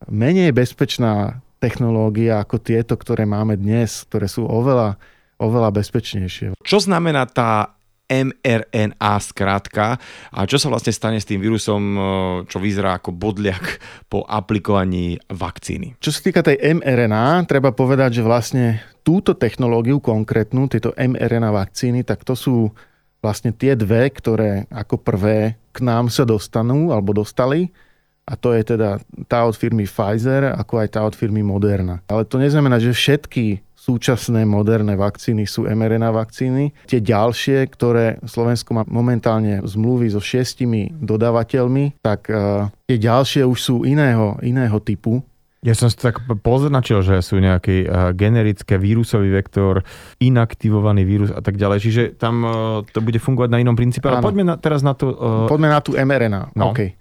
[0.06, 4.94] menej bezpečná technológia ako tieto, ktoré máme dnes, ktoré sú oveľa,
[5.42, 6.54] oveľa bezpečnejšie.
[6.62, 7.77] Čo znamená tá
[8.08, 10.00] mRNA skrátka
[10.32, 12.00] a čo sa vlastne stane s tým vírusom, e,
[12.48, 13.78] čo vyzerá ako bodliak
[14.12, 16.00] po aplikovaní vakcíny.
[16.00, 22.02] Čo sa týka tej mRNA, treba povedať, že vlastne túto technológiu konkrétnu, tieto mRNA vakcíny,
[22.04, 22.72] tak to sú
[23.20, 27.68] vlastne tie dve, ktoré ako prvé k nám sa dostanú alebo dostali
[28.28, 32.04] a to je teda tá od firmy Pfizer, ako aj tá od firmy Moderna.
[32.12, 36.76] Ale to neznamená, že všetky súčasné moderné vakcíny sú mRNA vakcíny.
[36.84, 43.58] Tie ďalšie, ktoré Slovensko má momentálne zmluvy so šiestimi dodávateľmi, tak uh, tie ďalšie už
[43.58, 45.24] sú iného, iného typu.
[45.64, 49.82] Ja som si tak poznačil, že sú nejaký uh, generické vírusový vektor,
[50.22, 51.78] inaktivovaný vírus a tak ďalej.
[51.82, 52.52] Čiže tam uh,
[52.86, 54.06] to bude fungovať na inom princípe.
[54.06, 55.16] Ale poďme na, teraz na to...
[55.16, 55.50] Uh...
[55.50, 56.54] Poďme na tú mRNA.
[56.54, 56.70] No.
[56.70, 56.94] Okay.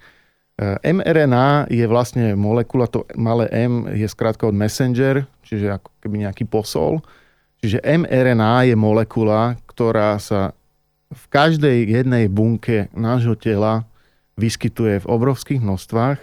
[0.82, 6.50] mRNA je vlastne molekula, to malé M je skrátka od messenger, čiže ako keby nejaký
[6.50, 7.06] posol.
[7.62, 10.58] Čiže mRNA je molekula, ktorá sa
[11.14, 13.86] v každej jednej bunke nášho tela
[14.38, 16.20] vyskytuje v obrovských množstvách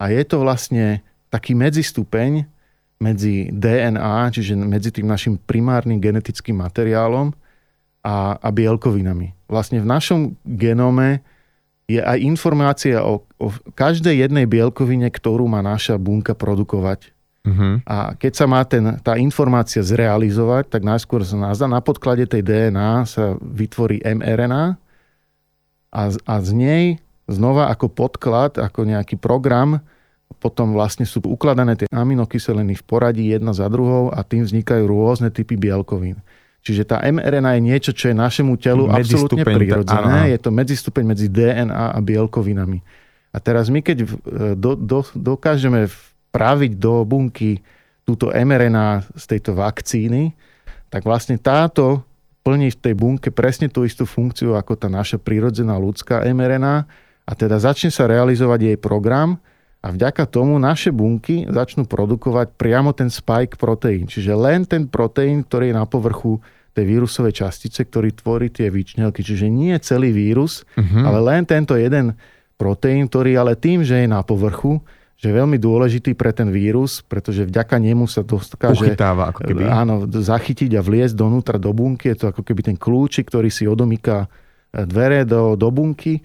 [0.00, 1.00] a je to vlastne
[1.32, 2.44] taký medzistupeň
[3.00, 7.32] medzi DNA, čiže medzi tým našim primárnym genetickým materiálom
[8.04, 9.32] a, a bielkovinami.
[9.48, 11.24] Vlastne v našom genome
[11.90, 17.10] je aj informácia o, o každej jednej bielkovine, ktorú má naša bunka produkovať.
[17.40, 17.80] Uh-huh.
[17.88, 23.08] A keď sa má ten, tá informácia zrealizovať, tak najskôr na, na podklade tej DNA
[23.08, 24.76] sa vytvorí mRNA
[25.90, 26.84] a, a z nej
[27.26, 29.80] znova ako podklad, ako nejaký program,
[30.38, 35.28] potom vlastne sú ukladané tie aminokyseliny v poradí jedna za druhou a tým vznikajú rôzne
[35.34, 36.22] typy bielkovín.
[36.60, 40.36] Čiže tá mRNA je niečo, čo je našemu telu absolútne prirodzené.
[40.36, 42.84] Je to medzistupeň medzi DNA a bielkovinami.
[43.32, 44.04] A teraz my keď
[44.58, 45.88] do, do, dokážeme
[46.30, 47.64] praviť do bunky
[48.04, 50.34] túto mRNA z tejto vakcíny,
[50.90, 52.02] tak vlastne táto
[52.42, 56.88] plní v tej bunke presne tú istú funkciu ako tá naša prírodzená ľudská mRNA
[57.24, 59.38] a teda začne sa realizovať jej program
[59.80, 65.40] a vďaka tomu naše bunky začnú produkovať priamo ten spike proteín, čiže len ten proteín,
[65.40, 66.36] ktorý je na povrchu
[66.70, 69.26] tej vírusovej častice, ktorý tvorí tie výčnelky.
[69.26, 71.02] Čiže nie celý vírus, uh-huh.
[71.02, 72.14] ale len tento jeden
[72.54, 74.78] proteín, ktorý ale tým, že je na povrchu,
[75.20, 79.68] že je veľmi dôležitý pre ten vírus, pretože vďaka nemu sa dokáže Uchytáva, ako keby.
[79.68, 82.12] áno, zachytiť a vliesť donútra do bunky.
[82.12, 84.24] Je to ako keby ten kľúčik, ktorý si odomýka
[84.72, 86.24] e, dvere do, do bunky.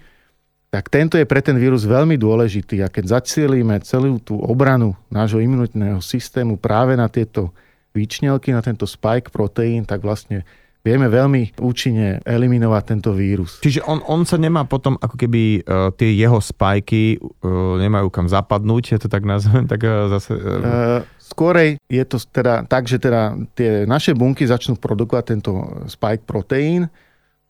[0.70, 5.38] Tak tento je pre ten vírus veľmi dôležitý a keď zacielíme celú tú obranu nášho
[5.38, 7.54] imunitného systému práve na tieto
[7.96, 10.44] výčnelky, na tento spike proteín, tak vlastne
[10.86, 13.58] vieme veľmi účinne eliminovať tento vírus.
[13.58, 18.30] Čiže on, on sa nemá potom, ako keby uh, tie jeho spajky uh, nemajú kam
[18.30, 20.30] zapadnúť, ja to tak nazvem, tak uh, zase...
[20.38, 21.02] Uh...
[21.18, 25.58] Skorej je to teda tak, že teda tie naše bunky začnú produkovať tento
[25.90, 26.86] spike proteín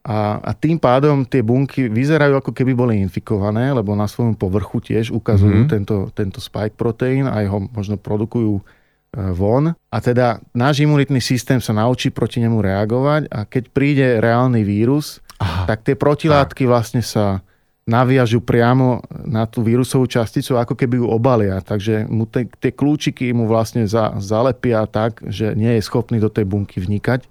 [0.07, 4.79] a, a tým pádom tie bunky vyzerajú ako keby boli infikované, lebo na svojom povrchu
[4.79, 5.75] tiež ukazujú mm-hmm.
[5.75, 8.63] tento, tento spike proteín a ho možno produkujú
[9.17, 14.61] von a teda náš imunitný systém sa naučí proti nemu reagovať a keď príde reálny
[14.61, 15.65] vírus, Aha.
[15.65, 17.41] tak tie protilátky vlastne sa
[17.87, 21.63] naviažu priamo na tú vírusovú časticu, ako keby ju obalia.
[21.63, 26.27] Takže mu te, tie kľúčiky mu vlastne za, zalepia tak, že nie je schopný do
[26.27, 27.31] tej bunky vnikať.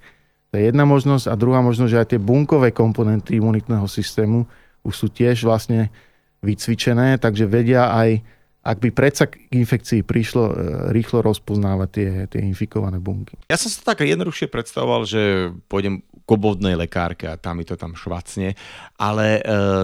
[0.55, 1.27] To je jedna možnosť.
[1.27, 4.47] A druhá možnosť, že aj tie bunkové komponenty imunitného systému
[4.87, 5.91] už sú tiež vlastne
[6.39, 8.23] vycvičené, takže vedia aj
[8.65, 10.53] ak by predsa k infekcii prišlo e,
[10.95, 13.37] rýchlo rozpoznávať tie, tie infikované bunky.
[13.51, 17.77] Ja som sa tak jednoduchšie predstavoval, že pôjdem k obvodnej lekárke a tam mi to
[17.77, 18.57] tam švacne,
[18.97, 19.41] ale e,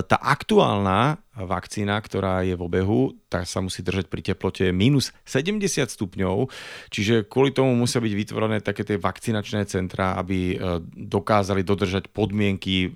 [0.10, 5.62] tá aktuálna vakcína, ktorá je v obehu, tá sa musí držať pri teplote minus 70
[5.86, 6.50] stupňov,
[6.90, 12.90] čiže kvôli tomu musia byť vytvorené také tie vakcinačné centra, aby e, dokázali dodržať podmienky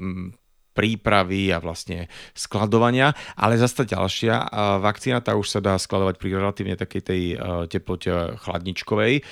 [0.76, 4.52] prípravy a vlastne skladovania, ale zase ďalšia
[4.84, 7.36] vakcína, tá už sa dá skladovať pri relatívne takej tej e,
[7.72, 9.24] teplote chladničkovej.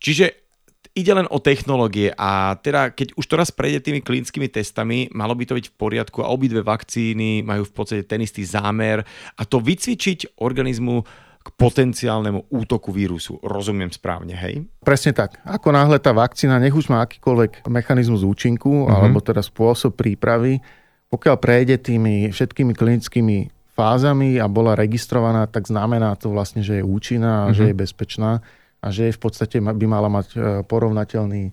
[0.00, 0.45] Čiže
[0.96, 5.36] ide len o technológie a teda keď už to raz prejde tými klinickými testami, malo
[5.36, 9.04] by to byť v poriadku a obidve vakcíny majú v podstate ten istý zámer
[9.36, 11.04] a to vycvičiť organizmu
[11.46, 13.38] k potenciálnemu útoku vírusu.
[13.38, 14.66] Rozumiem správne, hej?
[14.82, 15.38] Presne tak.
[15.46, 18.90] Ako náhle tá vakcína, nech už má akýkoľvek mechanizmus účinku, mm-hmm.
[18.90, 20.58] alebo teda spôsob prípravy,
[21.06, 26.84] pokiaľ prejde tými všetkými klinickými fázami a bola registrovaná, tak znamená to vlastne, že je
[26.84, 27.58] účinná a mm-hmm.
[27.60, 27.70] že mhm.
[27.70, 28.32] je bezpečná
[28.80, 31.50] a že v podstate by mala mať e, porovnateľný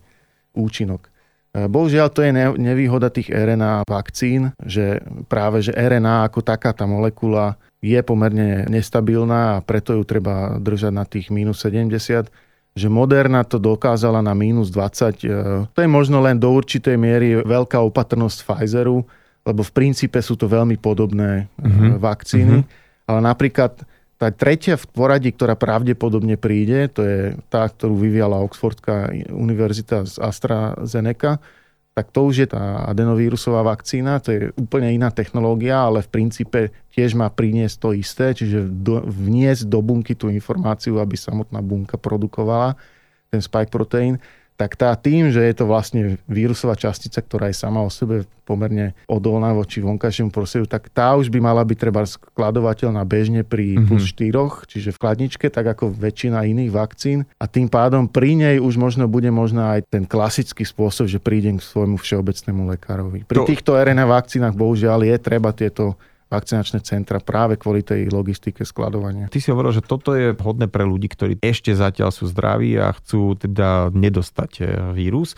[0.54, 1.10] účinok.
[1.54, 6.84] E, bohužiaľ, to je nevýhoda tých RNA vakcín, že práve že RNA ako taká tá
[6.84, 12.32] molekula je pomerne nestabilná a preto ju treba držať na tých minus 70
[12.74, 15.22] že Moderna to dokázala na minus 20.
[15.22, 15.34] E,
[15.70, 19.06] to je možno len do určitej miery veľká opatrnosť Pfizeru,
[19.46, 22.02] lebo v princípe sú to veľmi podobné uh-huh.
[22.02, 22.66] vakcíny.
[22.66, 23.06] Uh-huh.
[23.06, 23.78] Ale napríklad
[24.24, 27.20] tá tretia v poradí, ktorá pravdepodobne príde, to je
[27.52, 31.44] tá, ktorú vyviala Oxfordská univerzita z AstraZeneca,
[31.94, 36.60] tak to už je tá adenovírusová vakcína, to je úplne iná technológia, ale v princípe
[36.96, 42.00] tiež má priniesť to isté, čiže do, vniesť do bunky tú informáciu, aby samotná bunka
[42.00, 42.80] produkovala
[43.28, 47.82] ten spike proteín tak tá tým, že je to vlastne vírusová častica, ktorá je sama
[47.82, 53.02] o sebe pomerne odolná voči vonkajšiemu prostrediu, tak tá už by mala byť treba skladovateľná
[53.08, 53.88] bežne pri mm-hmm.
[53.88, 57.24] plus 4, čiže v chladničke, tak ako väčšina iných vakcín.
[57.40, 61.58] A tým pádom pri nej už možno bude možná aj ten klasický spôsob, že prídem
[61.58, 63.24] k svojmu všeobecnému lekárovi.
[63.26, 63.48] Pri to...
[63.48, 65.96] týchto RNA vakcínach bohužiaľ je treba tieto
[66.34, 69.30] vakcinačné centra práve kvôli tej logistike skladovania.
[69.30, 72.90] Ty si hovoril, že toto je vhodné pre ľudí, ktorí ešte zatiaľ sú zdraví a
[72.98, 74.64] chcú teda nedostať e,
[74.98, 75.38] vírus.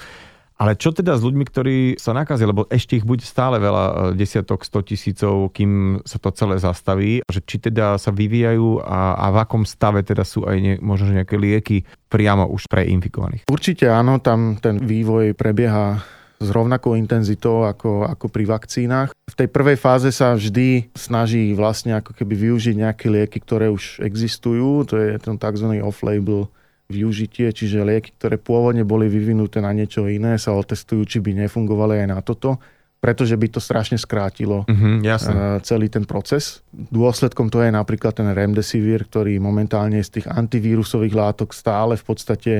[0.55, 4.15] Ale čo teda s ľuďmi, ktorí sa nakazia, lebo ešte ich bude stále veľa, e,
[4.15, 9.25] desiatok, sto tisícov, kým sa to celé zastaví, že či teda sa vyvíjajú a, a
[9.36, 13.51] v akom stave teda sú aj ne, možno nejaké lieky priamo už pre infikovaných?
[13.51, 15.99] Určite áno, tam ten vývoj prebieha
[16.39, 19.10] s rovnakou intenzitou ako, ako pri vakcínach.
[19.28, 24.04] V tej prvej fáze sa vždy snaží vlastne ako keby využiť nejaké lieky, ktoré už
[24.04, 24.84] existujú.
[24.91, 25.80] To je ten tzv.
[25.80, 26.52] off-label
[26.91, 32.06] využitie, čiže lieky, ktoré pôvodne boli vyvinuté na niečo iné, sa otestujú, či by nefungovali
[32.06, 32.62] aj na toto
[33.06, 35.62] pretože by to strašne skrátilo uh-huh, jasne.
[35.62, 36.65] celý ten proces.
[36.73, 42.54] Dôsledkom to je napríklad ten remdesivir, ktorý momentálne z tých antivírusových látok stále v podstate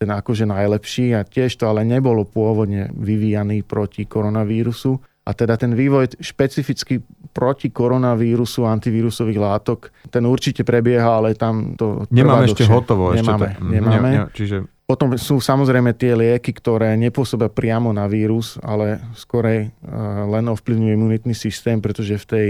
[0.00, 4.96] ten akože najlepší a tiež to ale nebolo pôvodne vyvíjaný proti koronavírusu.
[5.28, 7.04] A teda ten vývoj špecificky
[7.36, 12.08] proti koronavírusu antivírusových látok, ten určite prebieha, ale tam to...
[12.08, 13.12] Nemáme ešte hotovo.
[13.12, 14.08] Nemáme, ešte to, nemáme.
[14.08, 14.56] Ne, ne, čiže...
[14.88, 19.70] Potom sú samozrejme tie lieky, ktoré nepôsobia priamo na vírus, ale skorej
[20.26, 22.48] len ovplyvňujú imunitný systém, pretože v tej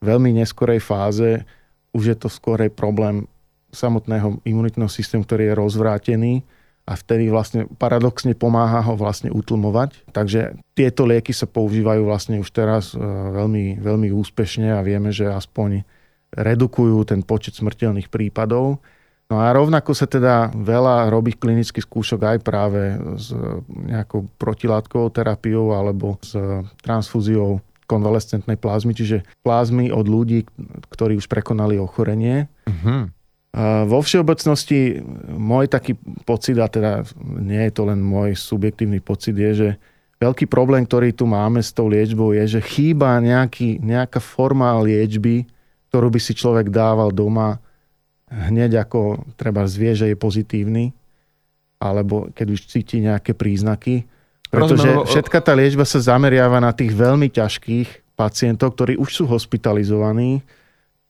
[0.00, 1.44] veľmi neskorej fáze
[1.92, 3.28] už je to skorej problém
[3.74, 6.34] samotného imunitného systému, ktorý je rozvrátený
[6.92, 10.12] a vtedy vlastne paradoxne pomáha ho vlastne utlmovať.
[10.12, 13.00] Takže tieto lieky sa používajú vlastne už teraz e,
[13.32, 15.88] veľmi, veľmi úspešne a vieme, že aspoň
[16.36, 18.84] redukujú ten počet smrteľných prípadov.
[19.32, 23.32] No a rovnako sa teda veľa robí klinických skúšok aj práve s
[23.68, 26.36] nejakou protilátkovou terapiou alebo s
[26.84, 30.44] transfúziou konvalescentnej plazmy, čiže plazmy od ľudí,
[30.92, 32.48] ktorí už prekonali ochorenie.
[32.68, 33.08] Uh-huh.
[33.60, 35.92] Vo všeobecnosti môj taký
[36.24, 39.68] pocit, a teda nie je to len môj subjektívny pocit, je, že
[40.24, 45.44] veľký problém, ktorý tu máme s tou liečbou, je, že chýba nejaký, nejaká forma liečby,
[45.92, 47.60] ktorú by si človek dával doma
[48.32, 50.96] hneď ako treba zvie, že je pozitívny,
[51.76, 54.08] alebo keď už cíti nejaké príznaky.
[54.48, 60.40] Pretože všetka tá liečba sa zameriava na tých veľmi ťažkých pacientov, ktorí už sú hospitalizovaní,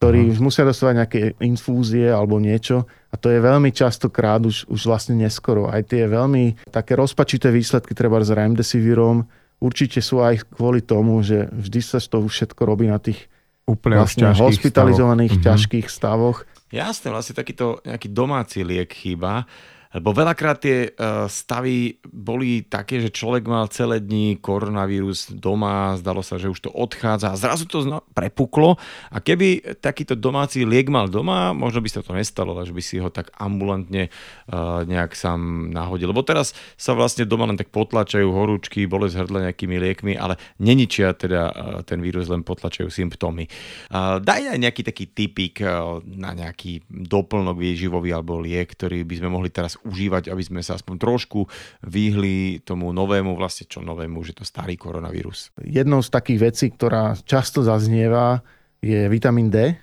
[0.03, 0.33] ktorí uh-huh.
[0.35, 5.15] už musia dostávať nejaké infúzie alebo niečo a to je veľmi častokrát už, už vlastne
[5.15, 5.71] neskoro.
[5.71, 9.23] Aj tie veľmi také rozpačité výsledky treba s remdesivirom
[9.63, 13.31] určite sú aj kvôli tomu, že vždy sa to všetko robí na tých
[13.63, 15.47] úplne vlastne hospitalizovaných stavoch.
[15.47, 15.47] Mhm.
[15.47, 16.39] ťažkých stavoch.
[16.75, 19.47] Jasné, vlastne takýto nejaký domáci liek chýba.
[19.93, 26.24] Lebo veľakrát tie uh, stavy boli také, že človek mal celé dni koronavírus doma, zdalo
[26.24, 27.84] sa, že už to odchádza a zrazu to
[28.16, 28.80] prepuklo
[29.12, 32.97] a keby takýto domáci liek mal doma, možno by sa to nestalo, že by si
[32.99, 34.09] ho tak ambulantne
[34.49, 36.09] uh, nejak sám nahodil.
[36.09, 41.12] Lebo teraz sa vlastne doma len tak potlačajú horúčky, bolesť hrdla nejakými liekmi, ale neničia
[41.12, 41.53] teda uh,
[41.84, 43.45] ten vírus, len potlačajú symptómy.
[43.93, 45.61] Daj aj nejaký taký typik
[46.07, 50.78] na nejaký doplnok výživový alebo liek, ktorý by sme mohli teraz užívať, aby sme sa
[50.78, 51.47] aspoň trošku
[51.87, 55.51] vyhli tomu novému, vlastne čo novému, že to starý koronavírus.
[55.62, 58.43] Jednou z takých vecí, ktorá často zaznieva,
[58.83, 59.78] je vitamín D.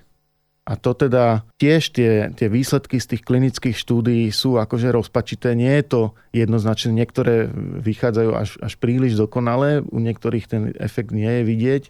[0.70, 5.56] A to teda tiež tie, tie výsledky z tých klinických štúdií sú akože rozpačité.
[5.58, 6.94] Nie je to jednoznačne.
[6.94, 11.82] Niektoré vychádzajú až, až príliš dokonale, u niektorých ten efekt nie je vidieť.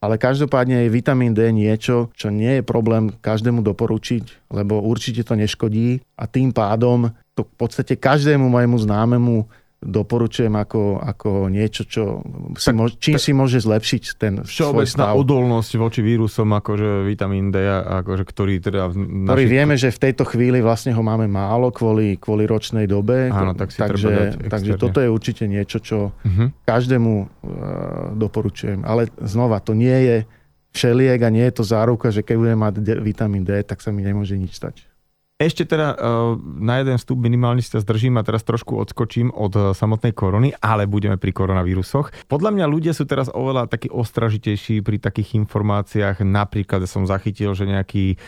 [0.00, 5.36] Ale každopádne je vitamín D niečo, čo nie je problém každému doporučiť, lebo určite to
[5.36, 6.00] neškodí.
[6.16, 9.44] A tým pádom to v podstate každému môjmu známemu
[9.80, 12.20] doporučujem ako, ako niečo, čo
[12.60, 15.16] si mož, čím si môže zlepšiť ten stav.
[15.16, 17.64] odolnosť voči vírusom, akože vitamín D,
[18.04, 18.92] akože, ktorý teda...
[18.92, 23.32] V ktorý vieme, že v tejto chvíli vlastne ho máme málo kvôli, kvôli ročnej dobe.
[23.32, 26.52] Áno, tak si takže, takže toto je určite niečo, čo uh-huh.
[26.68, 27.28] každému uh,
[28.20, 28.84] doporučujem.
[28.84, 30.16] Ale znova, to nie je
[30.76, 33.88] všeliek a nie je to záruka, že keď budem mať D, vitamín D, tak sa
[33.96, 34.89] mi nemôže nič stať.
[35.40, 39.62] Ešte teda uh, na jeden vstup minimálne sa zdržím a teraz trošku odskočím od uh,
[39.72, 42.28] samotnej korony, ale budeme pri koronavírusoch.
[42.28, 46.20] Podľa mňa ľudia sú teraz oveľa takí ostražitejší pri takých informáciách.
[46.28, 48.20] Napríklad som zachytil, že nejaký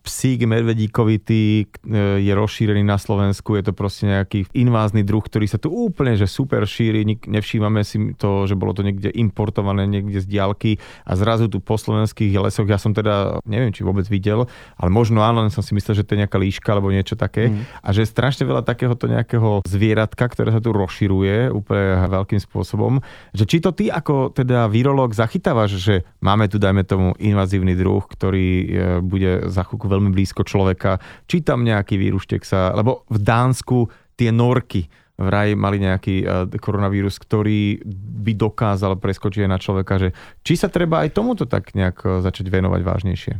[0.00, 5.60] psík medvedíkovitý e, je rozšírený na Slovensku, je to proste nejaký invázny druh, ktorý sa
[5.60, 10.26] tu úplne že super šíri, nevšímame si to, že bolo to niekde importované niekde z
[10.26, 14.48] diálky a zrazu tu po slovenských lesoch, ja som teda, neviem, či vôbec videl,
[14.80, 17.52] ale možno áno, len som si myslel, že to je nejaká líška alebo niečo také
[17.52, 17.84] mm.
[17.84, 23.04] a že je strašne veľa takéhoto nejakého zvieratka, ktoré sa tu rozširuje úplne veľkým spôsobom,
[23.36, 28.00] že či to ty ako teda virológ zachytávaš, že máme tu, dajme tomu, invazívny druh,
[28.00, 28.66] ktorý e,
[29.04, 34.30] bude za chvíľku veľmi blízko človeka, či tam nejaký víruštek sa, lebo v Dánsku tie
[34.30, 34.86] norky
[35.16, 37.80] vraj mali nejaký uh, koronavírus, ktorý
[38.20, 40.08] by dokázal preskočiť aj na človeka, že
[40.44, 43.34] či sa treba aj tomuto tak nejak uh, začať venovať vážnejšie?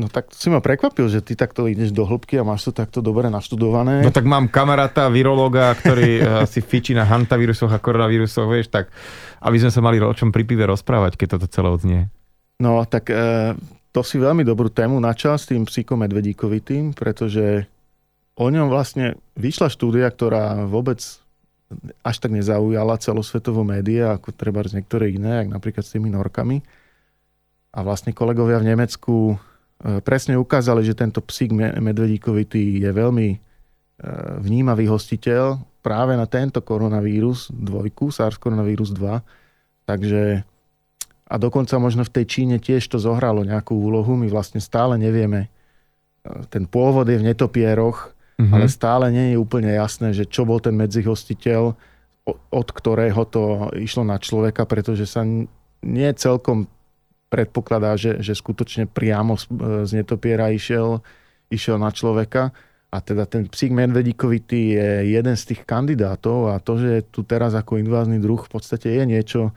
[0.00, 3.04] No tak si ma prekvapil, že ty takto ideš do hĺbky a máš to takto
[3.04, 4.00] dobre naštudované.
[4.00, 8.88] No tak mám kamaráta, virológa, ktorý uh, si fičí na hantavírusoch a koronavírusoch, vieš, tak
[9.44, 12.00] aby sme sa mali o čom pri pive rozprávať, keď toto celé odznie.
[12.62, 13.12] No tak
[13.92, 17.68] to si veľmi dobrú tému načal s tým psíkom medvedíkovitým, pretože
[18.40, 21.00] o ňom vlastne vyšla štúdia, ktorá vôbec
[22.04, 26.60] až tak nezaujala celosvetovo média, ako treba z niektoré iné, ako napríklad s tými norkami.
[27.72, 29.36] A vlastne kolegovia v Nemecku e,
[30.04, 33.36] presne ukázali, že tento psík medvedíkovitý je veľmi e,
[34.44, 39.88] vnímavý hostiteľ práve na tento koronavírus, dvojku, SARS koronavírus 2.
[39.88, 40.44] Takže
[41.32, 44.20] a dokonca možno v tej Číne tiež to zohralo nejakú úlohu.
[44.20, 45.48] My vlastne stále nevieme.
[46.52, 48.52] Ten pôvod je v netopieroch, mm-hmm.
[48.52, 51.72] ale stále nie je úplne jasné, že čo bol ten medzihostiteľ,
[52.52, 55.24] od ktorého to išlo na človeka, pretože sa
[55.82, 56.68] nie celkom
[57.32, 59.40] predpokladá, že, že skutočne priamo
[59.88, 61.00] z netopiera išiel,
[61.48, 62.52] išiel na človeka.
[62.92, 67.24] A teda ten psík medvedíkovitý je jeden z tých kandidátov a to, že je tu
[67.24, 69.48] teraz ako invázny druh v podstate je niečo,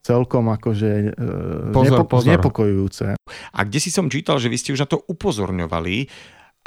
[0.00, 1.12] celkom akože
[1.72, 2.26] pozor, nepo, pozor.
[2.32, 3.06] znepokojujúce.
[3.52, 6.08] A kde si som čítal, že vy ste už na to upozorňovali,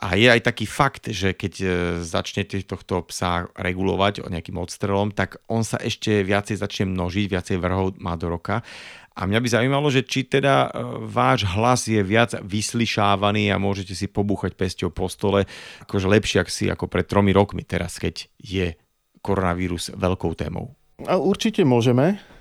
[0.03, 1.67] A je aj taký fakt, že keď e,
[2.01, 8.01] začnete tohto psa regulovať nejakým odstrelom, tak on sa ešte viacej začne množiť, viacej vrhov
[8.01, 8.65] má do roka.
[9.13, 13.93] A mňa by zaujímalo, že či teda e, váš hlas je viac vyslyšávaný a môžete
[13.93, 15.45] si pobúchať pesťou po stole,
[15.85, 18.73] akože lepšie ak si ako pred tromi rokmi teraz, keď je
[19.21, 20.73] koronavírus veľkou témou.
[21.05, 22.32] A určite môžeme.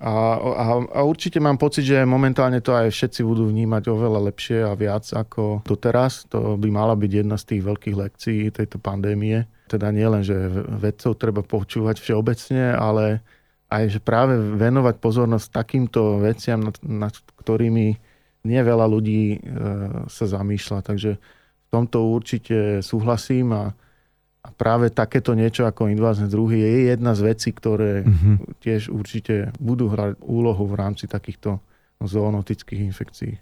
[0.00, 4.64] A, a, a určite mám pocit, že momentálne to aj všetci budú vnímať oveľa lepšie
[4.64, 6.26] a viac ako doteraz.
[6.32, 9.46] To by mala byť jedna z tých veľkých lekcií tejto pandémie.
[9.68, 10.34] Teda nie len, že
[10.80, 13.22] vedcov treba počúvať všeobecne, ale
[13.72, 17.96] aj, že práve venovať pozornosť takýmto veciam, nad, nad ktorými
[18.42, 19.38] nie veľa ľudí e,
[20.10, 20.78] sa zamýšľa.
[20.82, 23.62] Takže v tomto určite súhlasím a
[24.42, 28.58] a práve takéto niečo ako invázne druhy je jedna z vecí, ktoré mm-hmm.
[28.58, 31.62] tiež určite budú hrať úlohu v rámci takýchto
[32.02, 33.38] zoonotických infekcií.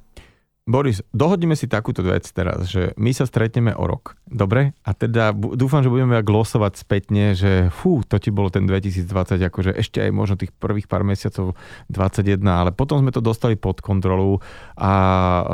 [0.71, 4.15] Boris, dohodneme si takúto vec teraz, že my sa stretneme o rok.
[4.31, 4.79] Dobre?
[4.87, 9.75] A teda dúfam, že budeme glosovať spätne, že fú, to ti bolo ten 2020, akože
[9.75, 11.59] ešte aj možno tých prvých pár mesiacov
[11.91, 14.39] 21, ale potom sme to dostali pod kontrolu
[14.79, 14.93] a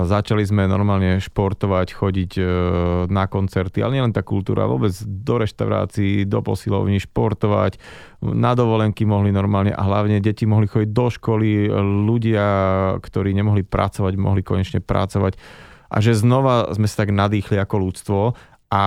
[0.05, 2.43] začali sme normálne športovať, chodiť e,
[3.09, 7.81] na koncerty, ale nielen tá kultúra, vôbec do reštaurácií, do posilovní, športovať,
[8.35, 11.71] na dovolenky mohli normálne a hlavne deti mohli chodiť do školy,
[12.07, 12.47] ľudia,
[12.99, 15.39] ktorí nemohli pracovať, mohli konečne pracovať.
[15.87, 18.21] A že znova sme sa tak nadýchli ako ľudstvo.
[18.67, 18.85] A,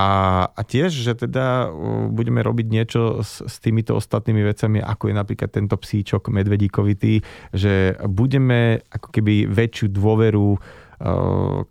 [0.52, 1.72] a tiež, že teda
[2.12, 7.24] budeme robiť niečo s, s týmito ostatnými vecami, ako je napríklad tento psíčok medvedíkovitý,
[7.56, 11.64] že budeme ako keby väčšiu dôveru uh,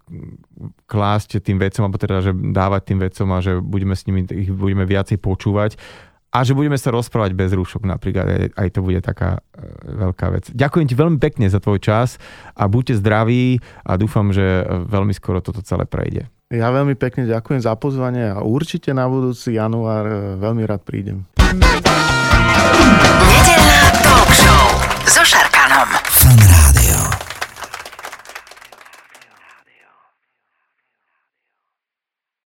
[0.89, 4.57] klásť tým vecom, alebo teda, že dávať tým vecom a že budeme s nimi, ich
[4.57, 5.77] budeme viacej počúvať
[6.29, 9.64] a že budeme sa rozprávať bez rúšok napríklad, aj, to bude taká e,
[9.97, 10.45] veľká vec.
[10.53, 12.20] Ďakujem ti veľmi pekne za tvoj čas
[12.53, 16.29] a buďte zdraví a dúfam, že veľmi skoro toto celé prejde.
[16.49, 21.24] Ja veľmi pekne ďakujem za pozvanie a určite na budúci január e, veľmi rád prídem.